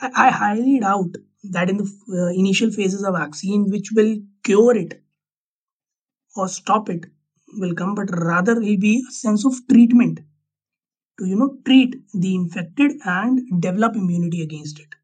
I, 0.02 0.28
I 0.28 0.30
highly 0.32 0.82
doubt 0.82 1.16
that 1.52 1.70
in 1.70 1.78
the 1.78 1.90
uh, 2.12 2.38
initial 2.38 2.72
phases 2.72 3.06
of 3.06 3.16
vaccine 3.16 3.70
which 3.72 3.94
will 3.96 4.18
cure 4.44 4.76
it 4.76 5.02
or 6.36 6.50
stop 6.50 6.90
it 6.90 7.06
will 7.58 7.76
come 7.76 7.96
but 7.96 8.10
rather 8.18 8.56
will 8.56 8.78
be 8.78 9.04
a 9.08 9.12
sense 9.12 9.46
of 9.46 9.54
treatment 9.70 10.20
to 11.20 11.26
you 11.26 11.36
know 11.36 11.58
treat 11.66 11.96
the 12.14 12.36
infected 12.36 12.94
and 13.06 13.62
develop 13.62 13.96
immunity 13.96 14.42
against 14.42 14.80
it. 14.80 14.96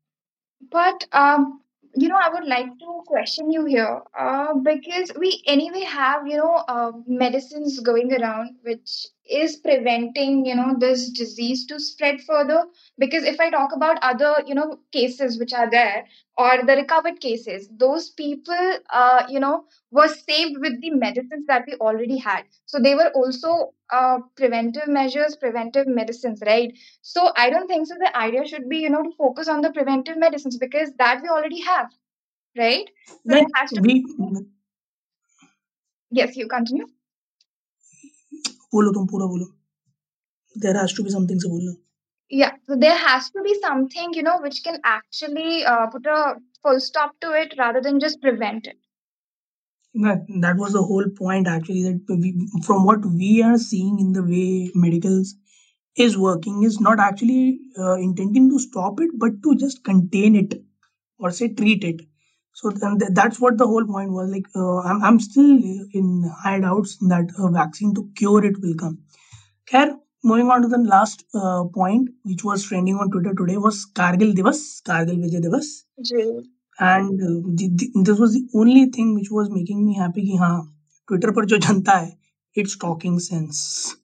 But 0.72 1.06
um, 1.12 1.62
you 1.96 2.08
know, 2.08 2.18
I 2.22 2.30
would 2.30 2.46
like 2.48 2.68
to 2.80 3.04
question 3.06 3.52
you 3.52 3.66
here, 3.66 4.02
uh, 4.18 4.54
because 4.56 5.12
we 5.20 5.44
anyway 5.46 5.84
have 5.84 6.28
you 6.28 6.38
know 6.38 6.64
uh, 6.68 6.92
medicines 7.08 7.80
going 7.80 8.14
around 8.14 8.56
which 8.64 9.08
is 9.30 9.56
preventing 9.58 10.46
you 10.46 10.56
know 10.56 10.76
this 10.78 11.10
disease 11.10 11.66
to 11.68 11.80
spread 11.80 12.22
further. 12.22 12.64
Because 12.98 13.24
if 13.24 13.40
i 13.40 13.50
talk 13.50 13.74
about 13.76 13.98
other 14.02 14.36
you 14.46 14.56
know 14.56 14.80
cases 14.92 15.40
which 15.40 15.54
are 15.54 15.70
there 15.70 16.06
or 16.38 16.64
the 16.66 16.76
recovered 16.76 17.20
cases 17.20 17.70
those 17.78 18.10
people 18.12 18.78
uh, 18.92 19.26
you 19.30 19.40
know 19.40 19.66
were 19.92 20.08
saved 20.08 20.58
with 20.60 20.80
the 20.82 20.92
medicines 20.92 21.46
that 21.48 21.66
we 21.68 21.74
already 21.76 22.18
had. 22.18 22.44
So 22.66 22.80
they 22.80 22.96
were 22.96 23.12
also 23.16 23.74
uh, 23.92 24.20
preventive 24.36 24.88
measures 24.88 25.36
preventive 25.36 25.88
medicines 25.88 26.42
right? 26.46 26.74
So 27.02 27.32
i 27.38 27.50
don't 27.50 27.68
think 27.68 27.88
so 27.88 27.96
the 28.00 28.16
idea 28.18 28.46
should 28.48 28.70
be 28.70 28.78
you 28.80 28.90
know 28.90 29.04
to 29.04 29.12
focus 29.18 29.48
on 29.48 29.62
the 29.62 29.72
preventive 29.72 30.18
medicines 30.18 30.58
because 30.58 30.92
that 31.00 31.22
we 31.22 31.30
already 31.30 31.62
have 31.62 31.88
right? 32.58 32.90
So 33.08 33.20
Then 33.26 33.46
has 33.56 33.72
to 33.74 33.82
we 33.82 34.06
yes 36.12 36.36
you 36.38 36.48
continue 36.48 36.88
बोलो 38.75 38.93
तुम 38.93 39.07
पूरा 39.13 39.27
बोलो 39.27 39.47
there 40.65 40.77
has 40.77 40.97
to 40.97 41.05
be 41.05 41.11
something 41.11 41.41
से 41.41 41.49
बोलना 41.49 41.77
yeah 42.31 42.51
so 42.69 42.77
there 42.81 42.97
has 43.03 43.31
to 43.35 43.43
be 43.45 43.53
something 43.61 44.15
you 44.15 44.23
know 44.25 44.33
which 44.41 44.57
can 44.65 44.75
actually 44.85 45.65
uh, 45.65 45.87
put 45.93 46.09
a 46.15 46.37
full 46.63 46.81
stop 46.87 47.15
to 47.25 47.31
it 47.43 47.55
rather 47.59 47.81
than 47.87 48.01
just 48.01 48.21
prevent 48.21 48.67
it 48.67 48.77
that, 49.95 50.27
that 50.41 50.57
was 50.57 50.73
the 50.73 50.83
whole 50.83 51.09
point 51.21 51.49
actually 51.49 51.83
that 51.83 52.01
we, 52.09 52.49
from 52.67 52.85
what 52.85 53.05
we 53.05 53.43
are 53.43 53.59
seeing 53.59 53.99
in 53.99 54.13
the 54.13 54.23
way 54.23 54.71
medicals 54.75 55.35
is 55.97 56.19
working 56.19 56.63
is 56.63 56.79
not 56.81 57.01
actually 57.01 57.61
uh, 57.79 57.95
intending 57.95 58.51
to 58.51 58.59
stop 58.59 59.01
it 59.01 59.11
but 59.15 59.43
to 59.43 59.57
just 59.57 59.83
contain 59.85 60.37
it 60.37 60.55
or 61.19 61.31
say 61.31 61.49
treat 61.49 61.83
it 61.83 62.03
so 62.53 62.71
then 62.71 62.99
th- 62.99 63.13
that's 63.15 63.41
what 63.41 63.59
the 63.59 63.67
whole 63.67 63.85
point 63.85 64.11
was 64.11 64.31
like 64.31 64.47
uh, 64.57 64.79
I'm, 64.81 65.03
I'm 65.03 65.21
still 65.21 65.51
in 65.93 66.31
high 66.43 66.61
doubts 66.61 66.97
that 67.09 67.31
a 67.39 67.51
vaccine 67.51 67.95
to 67.95 68.09
cure 68.17 68.45
it 68.45 68.61
will 68.61 68.75
come 68.75 68.99
Khair, 69.71 69.99
moving 70.25 70.51
on 70.51 70.63
to 70.63 70.69
the 70.69 70.79
last 70.79 71.25
uh, 71.35 71.65
point 71.65 72.09
which 72.23 72.45
was 72.45 72.65
trending 72.65 72.97
on 72.97 73.11
twitter 73.11 73.35
today 73.35 73.57
was 73.57 73.87
kargil 74.01 74.33
divas 74.41 74.63
kargil 74.91 75.21
vijay 75.25 75.43
divas 75.49 75.69
ji 76.11 76.25
and 76.81 77.21
uh, 77.21 77.43
the, 77.55 77.69
the, 77.75 77.91
this 78.03 78.19
was 78.19 78.35
the 78.35 78.47
only 78.55 78.87
thing 78.87 79.15
which 79.15 79.31
was 79.31 79.51
making 79.51 79.85
me 79.87 79.95
happy 79.95 80.23
कि 80.23 80.37
हाँ 80.37 80.57
Twitter 81.09 81.31
पर 81.39 81.45
जो 81.53 81.59
जनता 81.69 81.97
है 81.99 82.17
it's 82.61 82.77
talking 82.85 83.19
sense 83.19 83.97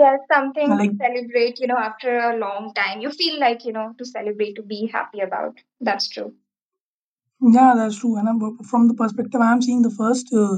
yes 0.00 0.18
something 0.32 0.70
like 0.70 0.90
to 0.90 0.96
celebrate 1.04 1.60
you 1.60 1.66
know 1.66 1.78
after 1.78 2.18
a 2.18 2.36
long 2.36 2.72
time 2.74 3.00
you 3.00 3.10
feel 3.10 3.38
like 3.40 3.64
you 3.64 3.72
know 3.72 3.92
to 3.98 4.04
celebrate 4.04 4.54
to 4.56 4.62
be 4.62 4.80
happy 4.94 5.20
about 5.20 5.62
that's 5.80 6.08
true 6.08 6.32
Yeah, 7.41 7.75
that's 7.75 7.97
true. 7.99 8.17
And 8.17 8.27
I'm- 8.27 8.57
from 8.63 8.87
the 8.87 8.93
perspective 8.93 9.41
I'm 9.41 9.61
seeing, 9.61 9.81
the 9.81 9.91
first, 9.91 10.33
uh, 10.33 10.57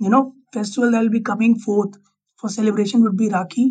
you 0.00 0.10
know, 0.10 0.34
festival 0.52 0.90
that 0.90 1.02
will 1.02 1.10
be 1.10 1.20
coming 1.20 1.54
forth 1.66 1.98
for 2.36 2.48
celebration 2.48 3.02
would 3.02 3.16
be 3.16 3.28
Rakhi. 3.28 3.66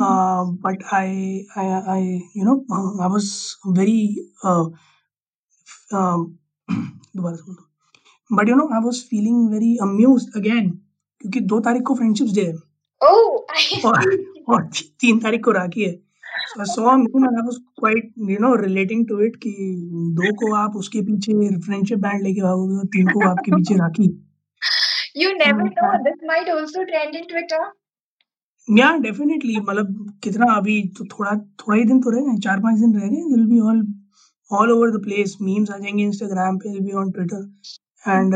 Uh, 0.00 0.44
but 0.44 0.76
I, 0.92 1.44
I, 1.56 1.64
I, 1.96 1.98
you 2.34 2.44
know, 2.44 2.64
uh, 2.70 3.02
I 3.02 3.06
was 3.06 3.56
very, 3.66 4.16
uh, 4.44 4.66
um, 5.92 6.38
दोबारा 7.16 7.36
से 7.36 7.42
बोलो. 7.42 7.66
but 8.32 8.48
you 8.48 8.56
know, 8.56 8.68
I 8.72 8.80
was 8.86 8.98
feeling 9.12 9.38
very 9.50 9.70
amused 9.86 10.36
again 10.40 10.68
क्योंकि 11.20 11.40
दो 11.40 11.60
तारीख 11.60 11.82
को 11.82 11.94
friendships 11.94 12.32
day 12.32 12.44
है 12.46 12.54
oh 13.04 13.24
I 13.56 13.84
और. 13.84 14.16
और 14.48 14.68
तीन 15.00 15.18
तारीख 15.18 15.44
को 15.44 15.50
राखी 15.50 15.82
है 15.82 16.09
so 16.50 16.60
I 16.60 16.64
saw 16.64 16.88
a 16.90 16.98
meme 16.98 17.24
and 17.24 17.38
I 17.40 17.42
was 17.42 17.58
quite 17.78 18.10
you 18.16 18.38
know 18.38 18.54
relating 18.54 19.06
to 19.08 19.20
it 19.20 19.36
कि 19.44 19.52
दो 20.20 20.32
को 20.40 20.52
आप 20.54 20.76
उसके 20.76 21.02
पीछे 21.02 21.32
फ्रेंडशिप 21.66 21.98
बैंड 21.98 22.22
लेके 22.22 22.42
भागोगे 22.42 22.76
और 22.76 22.86
तीन 22.96 23.10
को 23.10 23.24
आपके 23.26 23.52
पीछे 23.52 23.74
Rakhi. 23.84 24.08
You 25.16 25.30
never 25.38 25.62
Hmm, 25.62 25.72
know 25.76 25.90
uh, 25.90 25.98
this 26.04 26.18
might 26.22 26.48
also 26.48 26.84
trend 26.84 27.14
in 27.14 27.28
twitter. 27.28 27.62
Yeah 28.68 28.88
definitely 29.02 29.56
मतलब 29.60 30.18
कितना 30.24 30.52
अभी 30.54 30.82
तो 30.98 31.04
थोड़ा 31.04 31.30
थोड़ा 31.62 31.76
ही 31.78 31.84
दिन 31.84 32.00
तो 32.00 32.10
रह 32.10 32.20
गए 32.20 32.38
चार 32.44 32.60
पाँच 32.60 32.78
दिन 32.80 32.94
रह 33.00 33.08
गए 33.08 33.22
will 33.30 33.46
be 33.46 33.60
all 33.70 33.80
all 34.50 34.72
over 34.72 34.90
the 34.96 35.02
place 35.04 35.36
memes 35.42 35.70
आ 35.70 35.78
जाएँगे 35.78 36.02
इंस्टाग्राम 36.04 36.58
पे 36.58 36.72
will 36.72 36.80
be 36.80 36.92
on 37.02 37.10
Twitter 37.10 37.42
and 38.08 38.34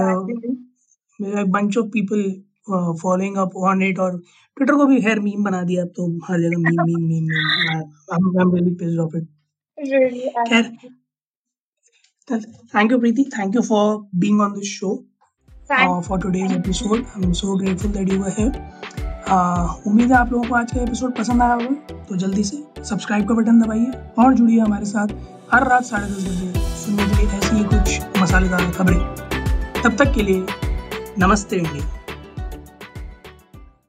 bunch 1.53 1.77
of 1.79 1.87
people 1.87 2.22
following 2.70 3.37
up 3.37 3.57
on 3.70 3.83
it 3.83 3.98
और 3.98 4.18
ट्विटर 4.57 4.74
को 4.74 4.87
भी 4.87 5.00
खैर 5.03 5.20
मीम 5.20 5.44
बना 5.44 5.62
दिया 5.62 5.83
अब 5.83 5.92
तो 5.96 6.09
हर 6.29 6.40
जगह 6.40 6.59
meme 6.59 6.83
meme 6.85 7.07
meme 7.09 7.24
meme 7.24 7.81
I 8.12 8.42
am 8.42 8.55
really 8.55 8.74
pissed 8.74 9.00
off 9.00 9.16
it 9.16 9.29
खैर. 10.48 10.70
Thank 12.29 12.92
you 12.92 12.98
Preeti 12.98 13.24
thank 13.38 13.55
you 13.57 13.62
for 13.62 13.96
being 14.16 14.40
on 14.40 14.53
this 14.53 14.79
show 14.79 15.03
uh, 15.70 16.00
for 16.03 16.18
today's 16.18 16.53
episode. 16.53 17.07
I'm 17.14 17.35
so 17.35 17.57
grateful 17.57 17.90
that 17.90 18.09
you 18.09 18.18
were 18.20 18.31
here. 18.31 18.53
Uh, 19.27 19.68
उम्मीद 19.87 20.12
है 20.12 20.16
आप 20.18 20.33
लोगों 20.33 20.48
को 20.48 20.55
आज 20.55 20.72
का 20.72 20.83
episode 20.83 21.14
पसंद 21.16 21.42
आया 21.42 21.55
होगा 21.55 22.03
तो 22.09 22.16
जल्दी 22.16 22.44
से 22.44 22.57
सब्सक्राइब 22.85 23.29
का 23.29 23.35
बटन 23.35 23.61
दबाइए 23.61 23.92
और 24.18 24.35
जुड़िए 24.35 24.61
हमारे 24.61 24.85
साथ 24.85 25.14
हर 25.53 25.68
रात 25.68 25.85
साढ़े 25.85 26.07
दस 26.07 26.29
बजे 26.29 26.66
सुनने 26.85 27.07
के 27.07 27.16
लिए 27.16 27.38
ऐसी 27.38 27.57
ही 27.57 27.64
कुछ 27.64 28.22
मसालेदार 28.22 28.70
खबरें 28.79 28.98
तब 29.83 29.96
तक 29.96 30.14
के 30.14 30.22
लिए 30.22 30.46
नमस्ते 31.18 31.57
इंडिया 31.57 31.93